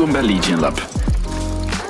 Welkom 0.00 0.20
bij 0.20 0.30
Lead 0.34 0.60
Lab. 0.60 0.88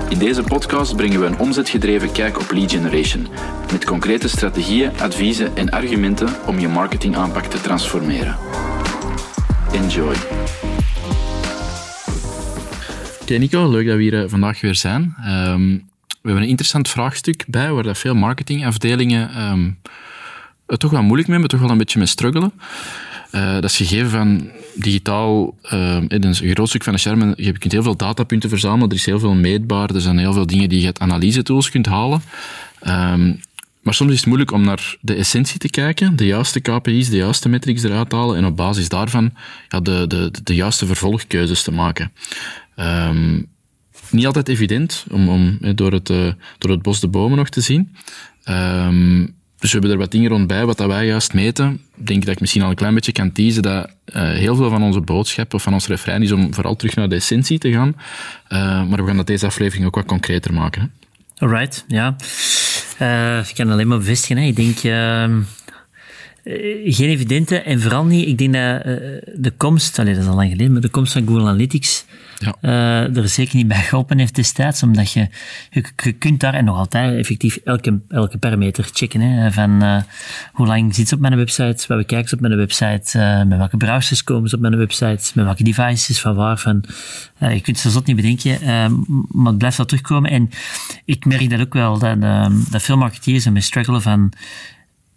In 0.08 0.18
deze 0.18 0.42
podcast 0.42 0.96
brengen 0.96 1.20
we 1.20 1.26
een 1.26 1.38
omzetgedreven 1.38 2.12
kijk 2.12 2.40
op 2.40 2.50
lead 2.50 2.70
generation, 2.70 3.26
met 3.72 3.84
concrete 3.84 4.28
strategieën, 4.28 5.00
adviezen 5.00 5.56
en 5.56 5.70
argumenten 5.70 6.28
om 6.46 6.58
je 6.58 6.68
marketingaanpak 6.68 7.44
te 7.44 7.60
transformeren. 7.60 8.36
Enjoy. 9.72 10.14
Oké 13.20 13.34
Nico, 13.34 13.70
leuk 13.70 13.86
dat 13.86 13.96
we 13.96 14.02
hier 14.02 14.22
eh, 14.22 14.28
vandaag 14.28 14.60
weer 14.60 14.74
zijn. 14.74 15.14
Ehm, 15.18 15.68
we 16.20 16.28
hebben 16.28 16.42
een 16.42 16.48
interessant 16.48 16.88
vraagstuk 16.88 17.44
bij, 17.46 17.72
waar 17.72 17.82
dat 17.82 17.98
veel 17.98 18.14
marketingafdelingen 18.14 19.42
um, 19.42 19.78
het 20.66 20.80
toch 20.80 20.90
wel 20.90 21.02
moeilijk 21.02 21.28
mee 21.28 21.38
hebben, 21.38 21.58
toch 21.58 21.66
wel 21.66 21.70
een 21.70 21.82
beetje 21.82 21.98
mee 21.98 22.08
struggelen. 22.08 22.52
Uh, 23.32 23.52
dat 23.52 23.64
is 23.64 23.76
gegeven 23.76 24.10
van 24.10 24.50
digitaal, 24.74 25.54
uh, 25.72 26.02
een 26.08 26.34
groot 26.34 26.68
stuk 26.68 26.84
van 26.84 26.92
de 26.92 26.98
schermen, 26.98 27.34
je 27.36 27.58
kunt 27.58 27.72
heel 27.72 27.82
veel 27.82 27.96
datapunten 27.96 28.48
verzamelen, 28.48 28.88
er 28.88 28.94
is 28.94 29.06
heel 29.06 29.18
veel 29.18 29.34
meetbaar, 29.34 29.94
er 29.94 30.00
zijn 30.00 30.18
heel 30.18 30.32
veel 30.32 30.46
dingen 30.46 30.68
die 30.68 30.80
je 30.80 30.86
uit 30.86 31.00
analyse-tools 31.00 31.70
kunt 31.70 31.86
halen. 31.86 32.22
Um, 32.86 33.40
maar 33.82 33.94
soms 33.94 34.10
is 34.10 34.16
het 34.16 34.26
moeilijk 34.26 34.52
om 34.52 34.64
naar 34.64 34.96
de 35.00 35.14
essentie 35.14 35.58
te 35.58 35.70
kijken, 35.70 36.16
de 36.16 36.26
juiste 36.26 36.60
KPI's, 36.60 37.08
de 37.08 37.16
juiste 37.16 37.48
metrics 37.48 37.82
eruit 37.82 38.12
halen 38.12 38.36
en 38.36 38.44
op 38.44 38.56
basis 38.56 38.88
daarvan 38.88 39.32
ja, 39.68 39.80
de, 39.80 40.04
de, 40.06 40.30
de 40.42 40.54
juiste 40.54 40.86
vervolgkeuzes 40.86 41.62
te 41.62 41.72
maken. 41.72 42.12
Um, 42.76 43.46
niet 44.10 44.26
altijd 44.26 44.48
evident 44.48 45.04
om, 45.10 45.28
om 45.28 45.58
door, 45.74 45.92
het, 45.92 46.10
uh, 46.10 46.32
door 46.58 46.70
het 46.70 46.82
bos 46.82 47.00
de 47.00 47.08
bomen 47.08 47.38
nog 47.38 47.48
te 47.48 47.60
zien. 47.60 47.96
Dus 49.60 49.72
we 49.72 49.78
hebben 49.78 49.90
er 49.90 50.02
wat 50.02 50.10
dingen 50.10 50.30
rond 50.30 50.46
bij, 50.46 50.66
wat 50.66 50.76
dat 50.76 50.86
wij 50.86 51.06
juist 51.06 51.34
meten. 51.34 51.80
Ik 51.96 52.06
denk 52.06 52.24
dat 52.24 52.34
ik 52.34 52.40
misschien 52.40 52.62
al 52.62 52.70
een 52.70 52.76
klein 52.76 52.94
beetje 52.94 53.12
kan 53.12 53.32
teasen 53.32 53.62
dat 53.62 53.90
uh, 54.14 54.22
heel 54.22 54.56
veel 54.56 54.70
van 54.70 54.82
onze 54.82 55.00
boodschap 55.00 55.54
of 55.54 55.62
van 55.62 55.72
ons 55.72 55.86
refrein 55.86 56.22
is 56.22 56.32
om 56.32 56.54
vooral 56.54 56.76
terug 56.76 56.94
naar 56.94 57.08
de 57.08 57.14
essentie 57.14 57.58
te 57.58 57.72
gaan. 57.72 57.94
Uh, 58.48 58.88
maar 58.88 58.98
we 58.98 59.06
gaan 59.06 59.16
dat 59.16 59.26
deze 59.26 59.46
aflevering 59.46 59.86
ook 59.86 59.94
wat 59.94 60.04
concreter 60.04 60.52
maken. 60.52 60.82
Hè. 60.82 60.88
Alright, 61.46 61.84
ja. 61.88 62.16
Uh, 63.02 63.48
ik 63.48 63.54
kan 63.54 63.70
alleen 63.70 63.88
maar 63.88 63.98
bevestigen. 63.98 64.36
Ik 64.42 64.56
denk, 64.56 64.78
ehm, 64.78 65.40
geen 66.84 67.08
evidente 67.08 67.60
en 67.60 67.80
vooral 67.80 68.04
niet, 68.04 68.28
ik 68.28 68.38
denk 68.38 68.52
dat 68.52 68.82
de 69.42 69.52
komst, 69.56 69.98
allee, 69.98 70.14
dat 70.14 70.22
is 70.22 70.28
al 70.28 70.34
lang 70.34 70.50
geleden, 70.50 70.72
maar 70.72 70.80
de 70.80 70.88
komst 70.88 71.12
van 71.12 71.26
Google 71.26 71.42
Analytics 71.42 72.04
ja. 72.40 72.54
Uh, 72.60 73.16
er 73.16 73.28
zeker 73.28 73.56
niet 73.56 73.68
bij 73.68 73.82
geholpen 73.82 74.18
heeft 74.18 74.34
destijds, 74.34 74.82
omdat 74.82 75.12
je, 75.12 75.28
je, 75.70 76.12
kunt 76.12 76.40
daar 76.40 76.54
en 76.54 76.64
nog 76.64 76.76
altijd 76.76 77.18
effectief 77.18 77.56
elke, 77.64 78.00
elke 78.08 78.38
parameter 78.38 78.88
checken. 78.92 79.20
Hè, 79.20 79.52
van 79.52 80.02
hoe 80.52 80.66
lang 80.66 80.94
zit 80.94 81.08
ze 81.08 81.14
op 81.14 81.20
mijn 81.20 81.36
website, 81.36 81.84
welke 81.88 82.04
kijken 82.04 82.28
ze 82.28 82.34
op 82.34 82.40
mijn 82.40 82.56
website, 82.56 83.18
met 83.48 83.58
welke 83.58 83.76
browsers 83.76 84.24
komen 84.24 84.48
ze 84.48 84.54
op 84.54 84.60
mijn 84.60 84.76
website, 84.76 85.30
met 85.34 85.44
welke 85.44 85.64
devices, 85.64 86.20
van 86.20 86.34
waar. 86.34 86.58
Van, 86.58 86.84
je 87.38 87.60
kunt 87.60 87.78
ze 87.78 87.90
zot 87.90 88.06
niet 88.06 88.16
bedenken, 88.16 88.58
maar 89.28 89.46
het 89.46 89.58
blijft 89.58 89.76
wel 89.76 89.86
terugkomen. 89.86 90.30
En 90.30 90.50
ik 91.04 91.24
merk 91.24 91.50
dat 91.50 91.60
ook 91.60 91.74
wel, 91.74 91.98
dat, 91.98 92.20
dat 92.70 92.82
veel 92.82 92.96
marketeers 92.96 93.46
ermee 93.46 93.62
struggelen 93.62 94.02
van 94.02 94.32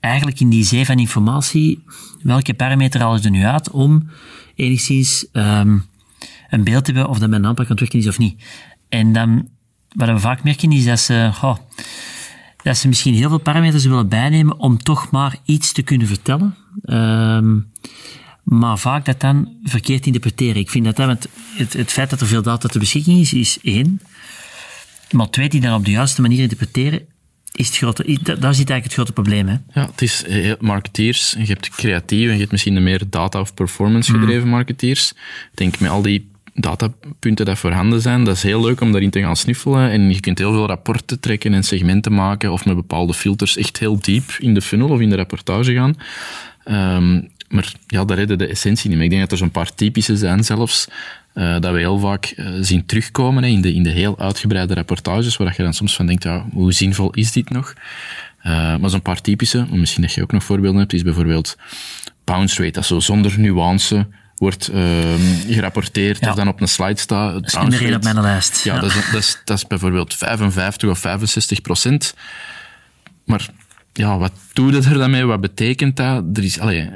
eigenlijk 0.03 0.39
in 0.39 0.49
die 0.49 0.63
zee 0.63 0.85
van 0.85 0.99
informatie, 0.99 1.83
welke 2.21 2.53
parameter 2.53 3.01
halen 3.01 3.19
ze 3.19 3.25
er 3.25 3.31
nu 3.31 3.45
uit 3.45 3.71
om 3.71 4.09
enigszins 4.55 5.25
um, 5.33 5.85
een 6.49 6.63
beeld 6.63 6.85
hebben 6.85 7.09
of 7.09 7.19
dat 7.19 7.29
mijn 7.29 7.45
aanpak 7.45 7.65
aan 7.65 7.71
het 7.71 7.79
werken 7.79 7.99
is 7.99 8.07
of 8.07 8.17
niet. 8.17 8.43
En 8.89 9.13
dan, 9.13 9.49
wat 9.95 10.07
we 10.07 10.19
vaak 10.19 10.43
merken 10.43 10.71
is 10.71 10.85
dat 10.85 10.99
ze, 10.99 11.31
oh, 11.41 11.57
dat 12.63 12.77
ze 12.77 12.87
misschien 12.87 13.13
heel 13.13 13.29
veel 13.29 13.37
parameters 13.37 13.85
willen 13.85 14.07
bijnemen 14.07 14.59
om 14.59 14.77
toch 14.77 15.11
maar 15.11 15.37
iets 15.45 15.71
te 15.71 15.81
kunnen 15.81 16.07
vertellen. 16.07 16.55
Um, 16.85 17.71
maar 18.43 18.77
vaak 18.77 19.05
dat 19.05 19.19
dan 19.19 19.49
verkeerd 19.63 20.05
interpreteren. 20.05 20.61
Ik 20.61 20.69
vind 20.69 20.85
dat 20.85 20.95
dan, 20.95 21.09
het, 21.09 21.29
het, 21.55 21.73
het 21.73 21.91
feit 21.91 22.09
dat 22.09 22.21
er 22.21 22.27
veel 22.27 22.41
data 22.41 22.67
ter 22.67 22.79
beschikking 22.79 23.19
is, 23.19 23.33
is 23.33 23.57
één. 23.61 24.01
Maar 25.11 25.29
twee, 25.29 25.49
die 25.49 25.61
dan 25.61 25.73
op 25.73 25.85
de 25.85 25.91
juiste 25.91 26.21
manier 26.21 26.39
interpreteren, 26.39 27.07
is 27.53 27.67
het 27.67 27.77
grote, 27.77 28.03
daar 28.23 28.35
zit 28.35 28.69
eigenlijk 28.69 28.83
het 28.83 28.93
grote 28.93 29.11
probleem. 29.11 29.47
Hè? 29.47 29.55
Ja, 29.73 29.85
het 29.91 30.01
is 30.01 30.23
eh, 30.23 30.53
marketeers. 30.59 31.35
Je 31.37 31.45
hebt 31.45 31.69
creatieve 31.69 32.27
en 32.27 32.33
je 32.33 32.39
hebt 32.39 32.51
misschien 32.51 32.73
de 32.73 32.79
meer 32.79 33.01
data- 33.09 33.39
of 33.39 33.53
performance 33.53 34.11
gedreven 34.11 34.43
mm. 34.43 34.49
marketeers. 34.49 35.11
Ik 35.51 35.57
denk 35.57 35.79
met 35.79 35.89
al 35.89 36.01
die 36.01 36.31
datapunten 36.53 37.45
die 37.45 37.55
voorhanden 37.55 38.01
zijn, 38.01 38.23
dat 38.23 38.35
is 38.35 38.43
heel 38.43 38.61
leuk 38.61 38.81
om 38.81 38.91
daarin 38.91 39.09
te 39.09 39.19
gaan 39.19 39.35
snuffelen. 39.35 39.89
En 39.89 40.13
je 40.13 40.19
kunt 40.19 40.37
heel 40.37 40.51
veel 40.51 40.67
rapporten 40.67 41.19
trekken 41.19 41.53
en 41.53 41.63
segmenten 41.63 42.13
maken 42.13 42.51
of 42.51 42.65
met 42.65 42.75
bepaalde 42.75 43.13
filters 43.13 43.57
echt 43.57 43.79
heel 43.79 43.99
diep 43.99 44.31
in 44.39 44.53
de 44.53 44.61
funnel 44.61 44.89
of 44.89 44.99
in 44.99 45.09
de 45.09 45.15
rapportage 45.15 45.73
gaan. 45.73 45.95
Um, 46.95 47.31
maar 47.53 47.73
ja, 47.87 48.05
daar 48.05 48.17
redden 48.17 48.37
de 48.37 48.47
essentie 48.47 48.89
niet 48.89 48.97
mee. 48.97 49.05
Ik 49.05 49.11
denk 49.11 49.23
dat 49.23 49.31
er 49.31 49.37
zo'n 49.37 49.51
paar 49.51 49.75
typische 49.75 50.17
zijn 50.17 50.43
zelfs, 50.43 50.87
uh, 51.33 51.59
dat 51.59 51.73
we 51.73 51.79
heel 51.79 51.99
vaak 51.99 52.33
uh, 52.35 52.47
zien 52.61 52.85
terugkomen 52.85 53.43
hè, 53.43 53.49
in, 53.49 53.61
de, 53.61 53.73
in 53.73 53.83
de 53.83 53.89
heel 53.89 54.19
uitgebreide 54.19 54.73
rapportages, 54.73 55.37
waar 55.37 55.53
je 55.57 55.63
dan 55.63 55.73
soms 55.73 55.95
van 55.95 56.05
denkt, 56.05 56.23
ja, 56.23 56.45
hoe 56.51 56.73
zinvol 56.73 57.11
is 57.11 57.31
dit 57.31 57.49
nog? 57.49 57.73
Uh, 58.43 58.77
maar 58.77 58.89
zo'n 58.89 59.01
paar 59.01 59.21
typische, 59.21 59.65
misschien 59.71 60.01
dat 60.01 60.13
je 60.13 60.21
ook 60.21 60.31
nog 60.31 60.43
voorbeelden 60.43 60.79
hebt, 60.79 60.93
is 60.93 61.01
bijvoorbeeld 61.01 61.57
bounce 62.23 62.61
rate, 62.61 62.71
dat 62.71 62.85
zo 62.85 62.99
zonder 62.99 63.39
nuance 63.39 64.07
wordt 64.35 64.69
uh, 64.73 64.79
gerapporteerd 65.47 66.19
ja. 66.19 66.29
of 66.29 66.35
dan 66.35 66.47
op 66.47 66.61
een 66.61 66.67
slide 66.67 66.99
staat. 66.99 67.33
Dat 67.33 67.45
is 67.45 67.79
meer 67.79 67.95
op 67.95 68.03
mijn 68.03 68.21
lijst. 68.21 68.63
Ja, 68.63 68.73
ja. 68.73 68.79
Dat, 68.79 68.89
is, 68.89 68.95
dat, 69.11 69.21
is, 69.21 69.37
dat, 69.45 69.57
is, 69.57 69.67
bijvoorbeeld 69.67 70.13
55 70.13 70.89
of 70.89 70.99
65 70.99 71.61
procent. 71.61 72.13
Maar 73.25 73.49
ja, 73.93 74.17
wat 74.17 74.31
doe 74.53 74.71
je 74.71 74.77
er 74.77 74.97
dan 74.97 75.11
mee? 75.11 75.25
Wat 75.25 75.41
betekent 75.41 75.97
dat? 75.97 76.23
Er 76.33 76.43
is, 76.43 76.59
allee, 76.59 76.89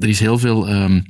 er 0.00 0.08
is 0.08 0.20
heel 0.20 0.38
veel 0.38 0.68
um, 0.68 1.04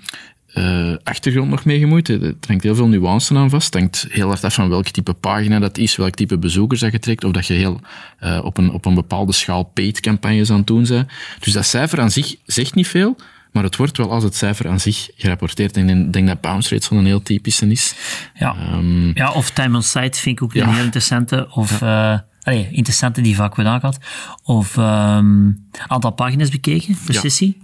uh, 0.55 0.95
achtergrond 1.03 1.51
nog 1.51 1.65
mee 1.65 1.79
gemoeid. 1.79 2.09
Er 2.09 2.35
hangt 2.47 2.63
heel 2.63 2.75
veel 2.75 2.89
nuance 2.89 3.37
aan 3.37 3.51
vast. 3.51 3.75
Het 3.75 3.83
hangt 3.83 4.07
heel 4.09 4.29
hard 4.29 4.45
af 4.45 4.55
van 4.55 4.69
welk 4.69 4.89
type 4.89 5.13
pagina 5.13 5.59
dat 5.59 5.79
is, 5.79 5.97
welk 5.97 6.15
type 6.15 6.39
bezoekers 6.39 6.81
dat 6.81 6.93
je 6.93 6.99
trekt, 6.99 7.25
of 7.25 7.33
dat 7.33 7.47
je 7.47 7.55
heel 7.55 7.81
uh, 8.21 8.41
op, 8.45 8.59
een, 8.59 8.71
op 8.71 8.85
een 8.85 8.95
bepaalde 8.95 9.33
schaal 9.33 9.63
paid 9.63 10.01
campagnes 10.01 10.51
aan 10.51 10.57
het 10.57 10.67
doen 10.67 10.87
bent. 10.87 11.09
Dus 11.39 11.53
dat 11.53 11.65
cijfer 11.65 12.01
aan 12.01 12.11
zich 12.11 12.35
zegt 12.47 12.75
niet 12.75 12.89
veel, 12.89 13.17
maar 13.53 13.63
het 13.63 13.77
wordt 13.77 13.97
wel 13.97 14.11
als 14.11 14.25
het 14.25 14.35
cijfer 14.35 14.69
aan 14.69 14.81
zich 14.81 15.11
gerapporteerd. 15.17 15.77
En 15.77 15.89
ik 15.89 16.13
denk 16.13 16.27
dat 16.27 16.41
bounce 16.41 16.75
rate 16.75 16.87
zo'n 16.87 17.05
heel 17.05 17.23
typische 17.23 17.67
is. 17.67 17.95
Ja, 18.35 18.57
um, 18.73 19.11
ja 19.15 19.33
of 19.33 19.51
time 19.51 19.77
on 19.77 19.83
site 19.83 20.21
vind 20.21 20.37
ik 20.37 20.43
ook 20.43 20.55
een 20.55 20.75
heel 20.75 20.85
interessante. 20.85 21.49
Of, 21.51 21.81
ja. 21.81 22.13
uh, 22.13 22.19
allee, 22.43 22.69
interessante 22.71 23.21
die 23.21 23.35
vaak 23.35 23.55
wordt 23.55 23.71
aangehad. 23.71 23.99
Of 24.43 24.77
um, 24.77 25.69
aantal 25.87 26.11
pagina's 26.11 26.51
bekeken 26.51 26.97
per 27.05 27.15
ja. 27.15 27.21
sessie. 27.21 27.61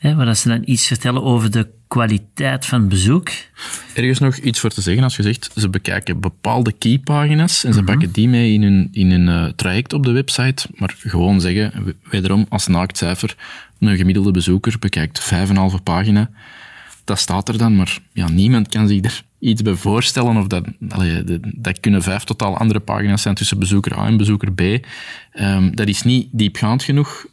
Hè, 0.00 0.14
waar 0.14 0.36
ze 0.36 0.48
dan 0.48 0.62
iets 0.64 0.86
vertellen 0.86 1.22
over 1.22 1.50
de 1.50 1.68
kwaliteit 1.88 2.66
van 2.66 2.88
bezoek. 2.88 3.30
Ergens 3.94 4.18
nog 4.18 4.36
iets 4.36 4.60
voor 4.60 4.70
te 4.70 4.80
zeggen 4.80 5.02
als 5.02 5.16
je 5.16 5.22
zegt, 5.22 5.50
ze 5.56 5.68
bekijken 5.68 6.20
bepaalde 6.20 6.72
keypagina's 6.72 7.64
en 7.64 7.72
ze 7.72 7.80
mm 7.80 7.86
-hmm. 7.86 7.94
pakken 7.94 8.12
die 8.12 8.28
mee 8.28 8.52
in 8.52 8.62
hun, 8.62 8.88
in 8.92 9.10
hun 9.10 9.26
uh, 9.26 9.44
traject 9.56 9.92
op 9.92 10.04
de 10.04 10.12
website, 10.12 10.66
maar 10.74 10.94
gewoon 10.98 11.40
zeggen, 11.40 11.96
wederom 12.10 12.46
als 12.48 12.66
naaktcijfer, 12.66 13.36
een 13.78 13.96
gemiddelde 13.96 14.30
bezoeker 14.30 14.76
bekijkt 14.78 15.32
5,5 15.34 15.82
pagina. 15.82 16.30
Dat 17.04 17.18
staat 17.18 17.48
er 17.48 17.58
dan, 17.58 17.76
maar 17.76 17.98
ja, 18.12 18.28
niemand 18.28 18.68
kan 18.68 18.88
zich 18.88 19.04
er 19.04 19.22
iets 19.38 19.62
bij 19.62 19.74
voorstellen. 19.74 20.36
Of 20.36 20.46
dat, 20.46 20.64
allee, 20.88 21.40
dat 21.54 21.80
kunnen 21.80 22.02
vijf 22.02 22.24
totaal 22.24 22.56
andere 22.56 22.80
pagina's 22.80 23.22
zijn 23.22 23.34
tussen 23.34 23.58
bezoeker 23.58 23.98
A 23.98 24.06
en 24.06 24.16
bezoeker 24.16 24.52
B. 24.52 24.60
Um, 24.60 25.76
dat 25.76 25.88
is 25.88 26.02
niet 26.02 26.28
diepgaand 26.32 26.82
genoeg. 26.82 27.26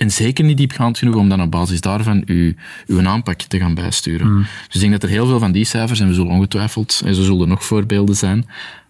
En 0.00 0.10
zeker 0.10 0.44
niet 0.44 0.56
diepgaand 0.56 0.98
genoeg 0.98 1.14
om 1.14 1.28
dan 1.28 1.42
op 1.42 1.50
basis 1.50 1.80
daarvan 1.80 2.22
uw, 2.26 2.52
uw 2.86 3.08
aanpak 3.08 3.42
te 3.42 3.58
gaan 3.58 3.74
bijsturen. 3.74 4.32
Mm. 4.32 4.46
Dus 4.66 4.74
ik 4.74 4.80
denk 4.80 4.92
dat 4.92 5.02
er 5.02 5.08
heel 5.08 5.26
veel 5.26 5.38
van 5.38 5.52
die 5.52 5.64
cijfers, 5.64 6.00
en 6.00 6.08
we 6.08 6.14
zullen 6.14 6.32
ongetwijfeld, 6.32 7.02
en 7.04 7.14
zo 7.14 7.22
zullen 7.22 7.40
er 7.40 7.48
nog 7.48 7.64
voorbeelden 7.64 8.16
zijn, 8.16 8.46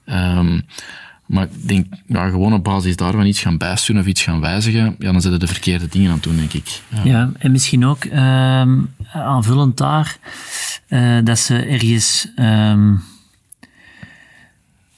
um, 0.07 0.67
maar 1.27 1.45
ik 1.45 1.69
denk, 1.69 1.87
ja, 2.07 2.29
gewoon 2.29 2.53
op 2.53 2.65
basis 2.65 2.97
daarvan 2.97 3.27
iets 3.27 3.41
gaan 3.41 3.59
bijsturen 3.59 4.01
of 4.01 4.07
iets 4.07 4.23
gaan 4.23 4.41
wijzigen, 4.41 4.97
ja, 4.99 5.13
dan 5.13 5.21
zitten 5.21 5.41
de 5.41 5.47
verkeerde 5.47 5.89
dingen 5.89 6.09
aan 6.09 6.15
het 6.15 6.23
doen, 6.23 6.37
denk 6.37 6.53
ik. 6.53 6.83
Ja, 6.89 7.01
ja 7.05 7.31
en 7.39 7.53
misschien 7.53 7.87
ook 7.87 8.05
um, 8.05 8.95
aanvullend 9.13 9.77
daar, 9.77 10.17
uh, 10.89 11.19
dat 11.25 11.39
ze 11.39 11.57
ergens 11.57 12.29
um, 12.37 13.03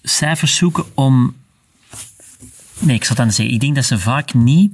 cijfers 0.02 0.56
zoeken 0.56 0.84
om... 0.94 1.34
Nee, 2.78 2.96
ik 2.96 3.04
zou 3.04 3.18
dan 3.18 3.32
zeggen, 3.32 3.54
ik 3.54 3.60
denk 3.60 3.74
dat 3.74 3.84
ze 3.84 3.98
vaak 3.98 4.34
niet 4.34 4.72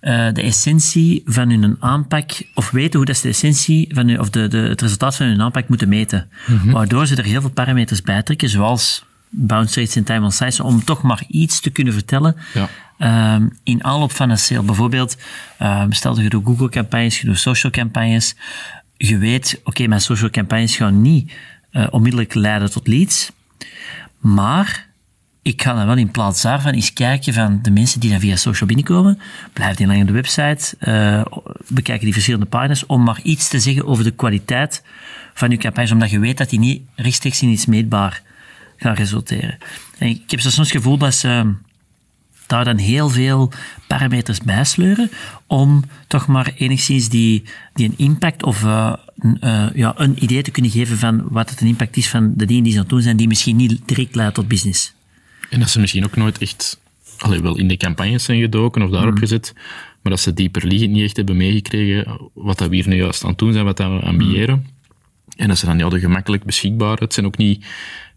uh, 0.00 0.32
de 0.32 0.42
essentie 0.42 1.22
van 1.24 1.50
hun 1.50 1.76
aanpak, 1.80 2.42
of 2.54 2.70
weten 2.70 2.96
hoe 2.96 3.06
dat 3.06 3.16
ze 3.16 3.22
de 3.22 3.28
essentie 3.28 3.88
van 3.94 4.08
hun, 4.08 4.20
of 4.20 4.30
de, 4.30 4.48
de, 4.48 4.58
het 4.58 4.80
resultaat 4.80 5.16
van 5.16 5.26
hun 5.26 5.40
aanpak 5.40 5.68
moeten 5.68 5.88
meten. 5.88 6.28
Mm 6.46 6.58
-hmm. 6.58 6.72
Waardoor 6.72 7.06
ze 7.06 7.16
er 7.16 7.24
heel 7.24 7.40
veel 7.40 7.50
parameters 7.50 8.02
bij 8.02 8.22
trekken, 8.22 8.48
zoals 8.48 9.04
bounce 9.30 9.80
rates 9.80 9.96
en 9.96 10.04
time 10.04 10.24
on 10.24 10.32
size, 10.32 10.62
om 10.62 10.84
toch 10.84 11.02
maar 11.02 11.24
iets 11.28 11.60
te 11.60 11.70
kunnen 11.70 11.92
vertellen 11.92 12.36
ja. 12.98 13.34
um, 13.34 13.58
in 13.62 13.84
aanloop 13.84 14.12
van 14.12 14.30
een 14.30 14.38
sale. 14.38 14.62
Bijvoorbeeld, 14.62 15.16
um, 15.62 15.92
stel 15.92 16.20
je 16.20 16.28
doet 16.28 16.44
Google-campagnes, 16.44 17.20
je 17.20 17.26
doet 17.26 17.38
social-campagnes, 17.38 18.34
je 18.96 19.18
weet, 19.18 19.56
oké, 19.58 19.68
okay, 19.68 19.86
mijn 19.86 20.00
social-campagnes 20.00 20.76
gaan 20.76 21.02
niet 21.02 21.32
uh, 21.72 21.86
onmiddellijk 21.90 22.34
leiden 22.34 22.70
tot 22.70 22.86
leads, 22.86 23.32
maar 24.18 24.89
ik 25.42 25.62
ga 25.62 25.74
dan 25.74 25.86
wel 25.86 25.96
in 25.96 26.10
plaats 26.10 26.42
daarvan 26.42 26.72
eens 26.72 26.92
kijken 26.92 27.32
van 27.32 27.58
de 27.62 27.70
mensen 27.70 28.00
die 28.00 28.10
dan 28.10 28.20
via 28.20 28.36
social 28.36 28.66
binnenkomen, 28.66 29.18
blijven 29.52 29.76
die 29.76 29.86
lang 29.86 30.00
op 30.00 30.06
de 30.06 30.12
website, 30.12 30.76
uh, 30.80 31.24
bekijken 31.68 32.04
die 32.04 32.12
verschillende 32.12 32.46
pagina's, 32.46 32.86
om 32.86 33.02
maar 33.02 33.20
iets 33.22 33.48
te 33.48 33.60
zeggen 33.60 33.86
over 33.86 34.04
de 34.04 34.10
kwaliteit 34.10 34.82
van 35.34 35.50
je 35.50 35.56
campagnes, 35.56 35.92
omdat 35.92 36.10
je 36.10 36.18
weet 36.18 36.38
dat 36.38 36.50
die 36.50 36.58
niet 36.58 36.82
rechtstreeks 36.94 37.42
in 37.42 37.48
iets 37.48 37.66
meetbaar 37.66 38.22
gaan 38.76 38.94
resulteren. 38.94 39.58
En 39.98 40.08
ik 40.08 40.30
heb 40.30 40.40
zo 40.40 40.50
soms 40.50 40.72
het 40.72 40.76
gevoel 40.76 40.98
dat 40.98 41.14
ze 41.14 41.52
daar 42.46 42.64
dan 42.64 42.76
heel 42.76 43.08
veel 43.08 43.52
parameters 43.86 44.40
bij 44.40 44.64
sleuren 44.64 45.10
om 45.46 45.84
toch 46.06 46.26
maar 46.26 46.52
enigszins 46.56 47.08
die, 47.08 47.44
die 47.74 47.88
een 47.88 47.98
impact 47.98 48.42
of 48.42 48.62
uh, 48.62 48.92
uh, 49.40 49.66
ja, 49.74 49.92
een 49.96 50.22
idee 50.22 50.42
te 50.42 50.50
kunnen 50.50 50.70
geven 50.70 50.98
van 50.98 51.22
wat 51.28 51.50
het 51.50 51.60
een 51.60 51.66
impact 51.66 51.96
is 51.96 52.08
van 52.08 52.32
de 52.36 52.46
dingen 52.46 52.62
die 52.62 52.72
ze 52.72 52.78
aan 52.78 52.84
het 52.84 52.92
doen 52.92 53.02
zijn, 53.02 53.16
die 53.16 53.28
misschien 53.28 53.56
niet 53.56 53.80
direct 53.84 54.14
leidt 54.14 54.34
tot 54.34 54.48
business. 54.48 54.92
En 55.50 55.60
dat 55.60 55.70
ze 55.70 55.80
misschien 55.80 56.04
ook 56.04 56.16
nooit 56.16 56.38
echt 56.38 56.80
allee, 57.18 57.40
wel 57.40 57.58
in 57.58 57.68
de 57.68 57.76
campagnes 57.76 58.24
zijn 58.24 58.40
gedoken 58.40 58.82
of 58.82 58.90
daarop 58.90 59.14
mm. 59.14 59.18
gezet, 59.18 59.52
maar 60.02 60.12
dat 60.12 60.20
ze 60.20 60.32
dieper 60.32 60.66
liggend 60.66 60.90
niet 60.90 61.04
echt 61.04 61.16
hebben 61.16 61.36
meegekregen 61.36 62.30
wat 62.34 62.58
dat 62.58 62.68
we 62.68 62.74
hier 62.74 62.88
nu 62.88 62.96
juist 62.96 63.22
aan 63.22 63.30
het 63.30 63.38
doen 63.38 63.52
zijn, 63.52 63.64
wat 63.64 63.76
dat 63.76 63.90
we 63.90 64.06
ambiëren. 64.06 64.54
Mm. 64.54 64.78
En 65.36 65.48
dat 65.48 65.58
ze 65.58 65.66
dan 65.66 65.78
ja, 65.78 65.88
de 65.88 65.98
gemakkelijk 65.98 66.44
beschikbaar. 66.44 66.98
Het 66.98 67.14
zijn 67.14 67.26
ook 67.26 67.36
niet 67.36 67.64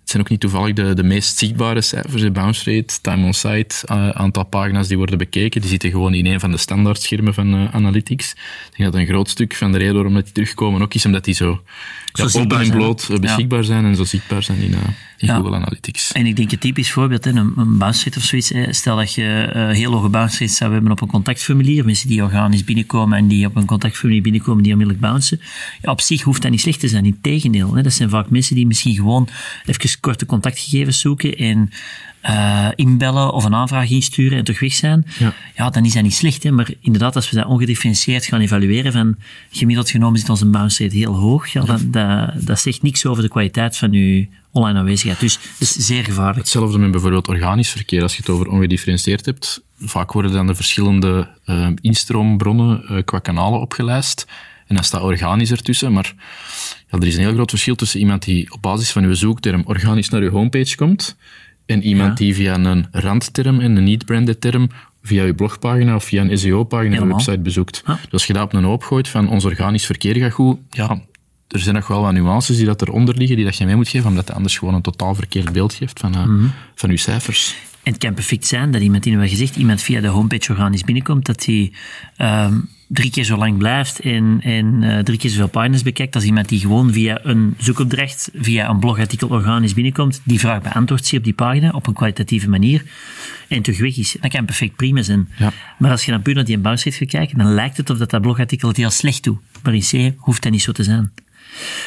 het 0.03 0.11
zijn 0.11 0.23
ook 0.23 0.29
niet 0.29 0.39
toevallig 0.39 0.73
de, 0.73 0.93
de 0.93 1.03
meest 1.03 1.37
zichtbare 1.37 1.81
cijfers, 1.81 2.21
de 2.21 2.31
bounce 2.31 2.75
rate, 2.75 3.01
time 3.01 3.25
on 3.25 3.33
site, 3.33 3.75
uh, 3.91 4.09
aantal 4.09 4.45
pagina's 4.45 4.87
die 4.87 4.97
worden 4.97 5.17
bekeken. 5.17 5.61
Die 5.61 5.69
zitten 5.69 5.89
gewoon 5.89 6.13
in 6.13 6.25
een 6.25 6.39
van 6.39 6.51
de 6.51 6.57
standaardschermen 6.57 7.33
van 7.33 7.53
uh, 7.53 7.73
Analytics. 7.73 8.31
Ik 8.31 8.77
denk 8.77 8.91
dat 8.91 9.01
een 9.01 9.07
groot 9.07 9.29
stuk 9.29 9.55
van 9.55 9.71
de 9.71 9.77
reden 9.77 9.93
waarom 9.93 10.13
dat 10.13 10.23
die 10.23 10.33
terugkomen 10.33 10.81
ook 10.81 10.93
is 10.93 11.05
omdat 11.05 11.23
die 11.23 11.33
zo, 11.33 11.61
zo 12.13 12.27
ja, 12.31 12.39
open 12.39 12.59
en 12.59 12.69
bloot 12.69 13.07
eh, 13.09 13.19
beschikbaar 13.19 13.63
zijn 13.63 13.85
en 13.85 13.95
zo 13.95 14.03
zichtbaar 14.03 14.43
zijn 14.43 14.57
in, 14.57 14.75
in 15.17 15.29
Google 15.29 15.55
Analytics. 15.55 16.11
En 16.11 16.25
ik 16.25 16.35
denk 16.35 16.51
een 16.51 16.59
typisch 16.59 16.91
voorbeeld, 16.91 17.25
een, 17.25 17.37
een 17.37 17.77
bounce 17.77 18.03
rate 18.05 18.17
of 18.17 18.23
zoiets. 18.23 18.77
Stel 18.77 18.95
dat 18.95 19.13
je 19.13 19.49
heel 19.73 19.91
hoge 19.91 20.09
bounce 20.09 20.39
rates 20.39 20.57
zou 20.57 20.73
hebben 20.73 20.91
op 20.91 21.01
een 21.01 21.07
contactformulier, 21.07 21.85
mensen 21.85 22.07
die 22.07 22.23
organisch 22.23 22.63
binnenkomen 22.63 23.17
en 23.17 23.27
die 23.27 23.45
op 23.45 23.55
een 23.55 23.65
contactformulier 23.65 24.23
binnenkomen, 24.23 24.63
die 24.63 24.71
onmiddellijk 24.71 25.05
bouncen. 25.05 25.41
Ja, 25.81 25.91
op 25.91 26.01
zich 26.01 26.21
hoeft 26.21 26.41
dat 26.41 26.51
niet 26.51 26.61
slecht 26.61 26.79
te 26.79 26.87
zijn, 26.87 27.05
integendeel. 27.05 27.75
Hè. 27.75 27.81
Dat 27.81 27.93
zijn 27.93 28.09
vaak 28.09 28.29
mensen 28.29 28.55
die 28.55 28.67
misschien 28.67 28.95
gewoon 28.95 29.27
even 29.65 29.92
korte 29.99 30.25
contactgegevens 30.25 30.99
zoeken 30.99 31.37
en 31.37 31.69
uh, 32.25 32.67
inbellen 32.75 33.33
of 33.33 33.43
een 33.43 33.55
aanvraag 33.55 33.89
insturen 33.89 34.37
en 34.37 34.43
toch 34.43 34.59
weg 34.59 34.73
zijn, 34.73 35.05
ja. 35.19 35.33
ja, 35.55 35.69
dan 35.69 35.85
is 35.85 35.93
dat 35.93 36.03
niet 36.03 36.13
slecht. 36.13 36.43
Hè? 36.43 36.51
Maar 36.51 36.69
inderdaad, 36.81 37.15
als 37.15 37.29
we 37.29 37.35
dat 37.35 37.45
ongedifferentieerd 37.45 38.25
gaan 38.25 38.39
evalueren, 38.39 38.91
van 38.91 39.15
gemiddeld 39.51 39.89
genomen 39.89 40.19
zit 40.19 40.29
onze 40.29 40.45
bounce 40.45 40.83
rate 40.83 40.97
heel 40.97 41.15
hoog, 41.15 41.47
ja, 41.47 41.61
dat, 41.61 41.81
dat 42.45 42.59
zegt 42.59 42.81
niks 42.81 43.05
over 43.05 43.23
de 43.23 43.29
kwaliteit 43.29 43.77
van 43.77 43.91
uw 43.91 44.25
online 44.51 44.79
aanwezigheid. 44.79 45.19
Dus 45.19 45.33
dat 45.33 45.61
is 45.61 45.71
zeer 45.71 46.03
gevaarlijk. 46.03 46.37
Hetzelfde 46.37 46.77
met 46.77 46.91
bijvoorbeeld 46.91 47.27
organisch 47.27 47.69
verkeer. 47.69 48.01
Als 48.01 48.11
je 48.11 48.19
het 48.19 48.29
over 48.29 48.47
ongedifferentieerd 48.47 49.25
hebt, 49.25 49.61
vaak 49.79 50.11
worden 50.11 50.31
dan 50.31 50.47
de 50.47 50.55
verschillende 50.55 51.27
uh, 51.45 51.67
instroombronnen 51.81 52.83
uh, 52.89 52.97
qua 53.05 53.19
kanalen 53.19 53.59
opgelijst. 53.59 54.25
En 54.67 54.75
dan 54.75 54.83
staat 54.83 55.01
organisch 55.01 55.51
ertussen, 55.51 55.93
maar 55.93 56.13
ja, 56.87 56.97
er 56.97 57.07
is 57.07 57.15
een 57.15 57.21
heel 57.21 57.33
groot 57.33 57.49
verschil 57.49 57.75
tussen 57.75 57.99
iemand 57.99 58.23
die 58.23 58.51
op 58.51 58.61
basis 58.61 58.91
van 58.91 59.03
uw 59.03 59.13
zoekterm 59.13 59.61
organisch 59.65 60.09
naar 60.09 60.21
uw 60.21 60.29
homepage 60.29 60.75
komt 60.75 61.17
en 61.65 61.83
iemand 61.83 62.17
die 62.17 62.35
via 62.35 62.53
een 62.53 62.87
randterm 62.91 63.59
en 63.59 63.75
een 63.75 63.83
niet-branded 63.83 64.41
term 64.41 64.69
via 65.03 65.23
uw 65.23 65.35
blogpagina 65.35 65.95
of 65.95 66.03
via 66.03 66.21
een 66.21 66.37
SEO-pagina 66.37 66.97
een 66.97 67.07
website 67.07 67.39
bezoekt. 67.39 67.83
Dus 67.85 68.11
als 68.11 68.25
je 68.25 68.33
dat 68.33 68.43
op 68.43 68.53
een 68.53 68.63
hoop 68.63 68.83
gooit 68.83 69.07
van 69.07 69.29
ons 69.29 69.45
organisch 69.45 69.85
verkeer 69.85 70.15
gaat 70.15 70.31
goed, 70.31 70.57
ja, 70.69 71.01
er 71.47 71.59
zijn 71.59 71.75
nog 71.75 71.87
wel 71.87 72.01
wat 72.01 72.13
nuances 72.13 72.57
die 72.57 72.65
dat 72.65 72.81
eronder 72.81 73.17
liggen, 73.17 73.35
die 73.35 73.45
dat 73.45 73.57
je 73.57 73.65
mee 73.65 73.75
moet 73.75 73.87
geven, 73.87 74.09
omdat 74.09 74.27
het 74.27 74.35
anders 74.35 74.57
gewoon 74.57 74.73
een 74.73 74.81
totaal 74.81 75.15
verkeerd 75.15 75.51
beeld 75.51 75.73
geeft 75.73 75.99
van, 75.99 76.15
uh, 76.15 76.25
mm 76.25 76.51
van 76.75 76.89
uw 76.89 76.97
cijfers. 76.97 77.55
En 77.83 77.91
het 77.91 78.01
kan 78.01 78.13
perfect 78.13 78.45
zijn 78.45 78.71
dat 78.71 78.81
iemand, 78.81 79.05
in 79.05 79.19
wat 79.19 79.29
gezegd, 79.29 79.55
iemand 79.55 79.81
via 79.81 80.01
de 80.01 80.07
homepage 80.07 80.51
organisch 80.51 80.83
binnenkomt, 80.83 81.25
dat 81.25 81.45
hij 81.45 81.71
um, 82.45 82.69
drie 82.93 83.11
keer 83.11 83.23
zo 83.23 83.37
lang 83.37 83.57
blijft 83.57 83.99
en, 83.99 84.39
en 84.43 84.81
uh, 84.81 84.99
drie 84.99 85.17
keer 85.17 85.29
zoveel 85.29 85.47
pagina's 85.47 85.83
bekijkt 85.83 86.15
als 86.15 86.23
iemand 86.23 86.49
die 86.49 86.59
gewoon 86.59 86.93
via 86.93 87.19
een 87.23 87.55
zoekopdracht, 87.57 88.29
via 88.35 88.69
een 88.69 88.79
blogartikel 88.79 89.27
organisch 89.27 89.73
binnenkomt, 89.73 90.21
die 90.23 90.39
vraag 90.39 90.61
beantwoordt 90.61 91.05
zich 91.05 91.17
op 91.17 91.23
die 91.23 91.33
pagina 91.33 91.71
op 91.71 91.87
een 91.87 91.93
kwalitatieve 91.93 92.49
manier 92.49 92.83
en 93.47 93.61
terug 93.61 93.79
weg 93.79 93.97
is. 93.97 94.15
Dat 94.21 94.31
kan 94.31 94.45
perfect 94.45 94.75
prima 94.75 95.01
zijn. 95.01 95.29
Ja. 95.37 95.53
Maar 95.77 95.91
als 95.91 96.05
je 96.05 96.11
dan 96.11 96.21
puur 96.21 96.35
naar 96.35 96.45
die 96.45 96.57
bounce 96.57 96.91
gaat 96.91 97.07
kijken, 97.07 97.37
dan 97.37 97.53
lijkt 97.53 97.77
het 97.77 97.89
of 97.89 97.97
dat, 97.97 98.09
dat 98.09 98.21
blogartikel 98.21 98.67
het 98.67 98.77
heel 98.77 98.89
slecht 98.89 99.23
doet. 99.23 99.39
Maar 99.63 99.73
in 99.73 99.81
C 99.81 100.13
hoeft 100.17 100.43
dat 100.43 100.51
niet 100.51 100.61
zo 100.61 100.71
te 100.71 100.83
zijn. 100.83 101.11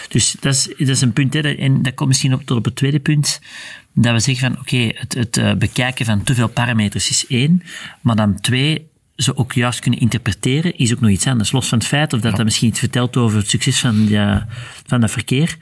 Dus 0.09 0.37
dat 0.41 0.55
is, 0.55 0.67
dat 0.79 0.89
is 0.89 1.01
een 1.01 1.13
punt. 1.13 1.35
Hè, 1.35 1.41
en 1.41 1.83
dat 1.83 1.95
komt 1.95 2.09
misschien 2.09 2.35
op, 2.35 2.43
tot 2.45 2.59
op 2.59 2.65
het 2.65 2.77
tweede 2.77 3.01
punt. 3.01 3.41
Dat 3.93 4.13
we 4.13 4.21
zeggen 4.21 4.51
van, 4.51 4.61
oké, 4.61 4.91
het, 4.95 5.15
het 5.15 5.37
uh, 5.37 5.55
bekijken 5.55 6.05
van 6.05 6.23
te 6.23 6.35
veel 6.35 6.49
parameters 6.49 7.11
is 7.11 7.27
één. 7.27 7.63
Maar 8.01 8.17
dan 8.17 8.41
twee, 8.41 8.87
ze 9.17 9.37
ook 9.37 9.53
juist 9.53 9.81
kunnen 9.81 10.01
interpreteren, 10.01 10.77
is 10.79 10.93
ook 10.93 11.01
nog 11.01 11.11
iets 11.11 11.27
anders. 11.27 11.53
Los 11.53 11.69
van 11.69 11.79
het 11.79 11.87
feit 11.87 12.13
of 12.13 12.21
dat 12.21 12.37
dat 12.37 12.45
misschien 12.45 12.69
iets 12.69 12.79
vertelt 12.79 13.17
over 13.17 13.39
het 13.39 13.51
succes 13.51 13.79
van, 13.79 14.09
ja, 14.09 14.47
van 14.87 15.01
dat 15.01 15.11
verkeer, 15.11 15.57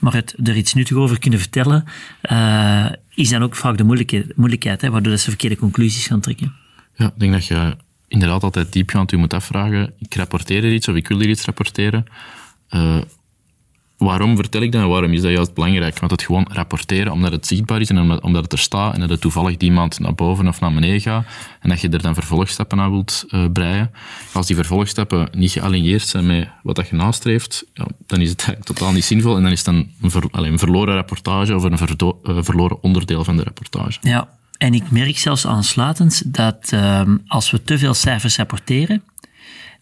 maar 0.00 0.12
het 0.12 0.34
er 0.44 0.56
iets 0.56 0.74
nuttig 0.74 0.96
over 0.96 1.18
kunnen 1.18 1.38
vertellen, 1.38 1.84
uh, 2.30 2.86
is 3.14 3.28
dan 3.28 3.42
ook 3.42 3.56
vaak 3.56 3.76
de 3.76 3.84
moeilijke, 3.84 4.26
moeilijkheid, 4.36 4.80
hè, 4.80 4.90
waardoor 4.90 5.12
dat 5.12 5.20
ze 5.20 5.28
verkeerde 5.28 5.56
conclusies 5.56 6.06
gaan 6.06 6.20
trekken. 6.20 6.54
Ja, 6.94 7.06
ik 7.06 7.12
denk 7.16 7.32
dat 7.32 7.46
je 7.46 7.76
inderdaad 8.08 8.42
altijd 8.42 8.72
diepgaand 8.72 9.12
u 9.12 9.16
moet 9.16 9.34
afvragen, 9.34 9.92
ik 9.98 10.14
rapporteer 10.14 10.64
er 10.64 10.72
iets 10.72 10.88
of 10.88 10.94
ik 10.94 11.08
wil 11.08 11.20
er 11.20 11.28
iets 11.28 11.44
rapporteren. 11.44 12.06
Uh, 12.70 12.98
Waarom 14.00 14.36
vertel 14.36 14.60
ik 14.60 14.72
dat 14.72 14.82
en 14.82 14.88
waarom 14.88 15.12
is 15.12 15.22
dat 15.22 15.30
juist 15.30 15.54
belangrijk? 15.54 15.98
Want 15.98 16.10
het 16.10 16.22
gewoon 16.22 16.46
rapporteren 16.52 17.12
omdat 17.12 17.32
het 17.32 17.46
zichtbaar 17.46 17.80
is 17.80 17.88
en 17.88 18.22
omdat 18.22 18.42
het 18.42 18.52
er 18.52 18.58
staat 18.58 18.94
en 18.94 19.00
dat 19.00 19.08
het 19.08 19.20
toevallig 19.20 19.56
die 19.56 19.72
maand 19.72 19.98
naar 19.98 20.14
boven 20.14 20.48
of 20.48 20.60
naar 20.60 20.72
beneden 20.72 21.00
gaat 21.00 21.24
en 21.60 21.68
dat 21.68 21.80
je 21.80 21.88
er 21.88 22.02
dan 22.02 22.14
vervolgstappen 22.14 22.80
aan 22.80 22.90
wilt 22.90 23.24
uh, 23.30 23.44
breien. 23.52 23.90
Als 24.32 24.46
die 24.46 24.56
vervolgstappen 24.56 25.28
niet 25.32 25.52
gealigneerd 25.52 26.06
zijn 26.06 26.26
met 26.26 26.48
wat 26.62 26.76
dat 26.76 26.88
je 26.88 26.96
nastreeft, 26.96 27.66
dan 28.06 28.20
is 28.20 28.30
het 28.30 28.56
totaal 28.62 28.92
niet 28.92 29.04
zinvol 29.04 29.36
en 29.36 29.42
dan 29.42 29.52
is 29.52 29.64
het 29.64 29.74
dan 29.74 29.88
een, 30.00 30.10
ver, 30.10 30.24
een 30.30 30.58
verloren 30.58 30.94
rapportage 30.94 31.54
of 31.54 31.62
een 31.62 31.72
uh, 31.72 32.42
verloren 32.42 32.82
onderdeel 32.82 33.24
van 33.24 33.36
de 33.36 33.42
rapportage. 33.42 33.98
Ja, 34.02 34.28
en 34.58 34.74
ik 34.74 34.90
merk 34.90 35.18
zelfs 35.18 35.46
aansluitend 35.46 36.34
dat 36.34 36.70
uh, 36.74 37.02
als 37.26 37.50
we 37.50 37.62
te 37.62 37.78
veel 37.78 37.94
cijfers 37.94 38.36
rapporteren, 38.36 39.02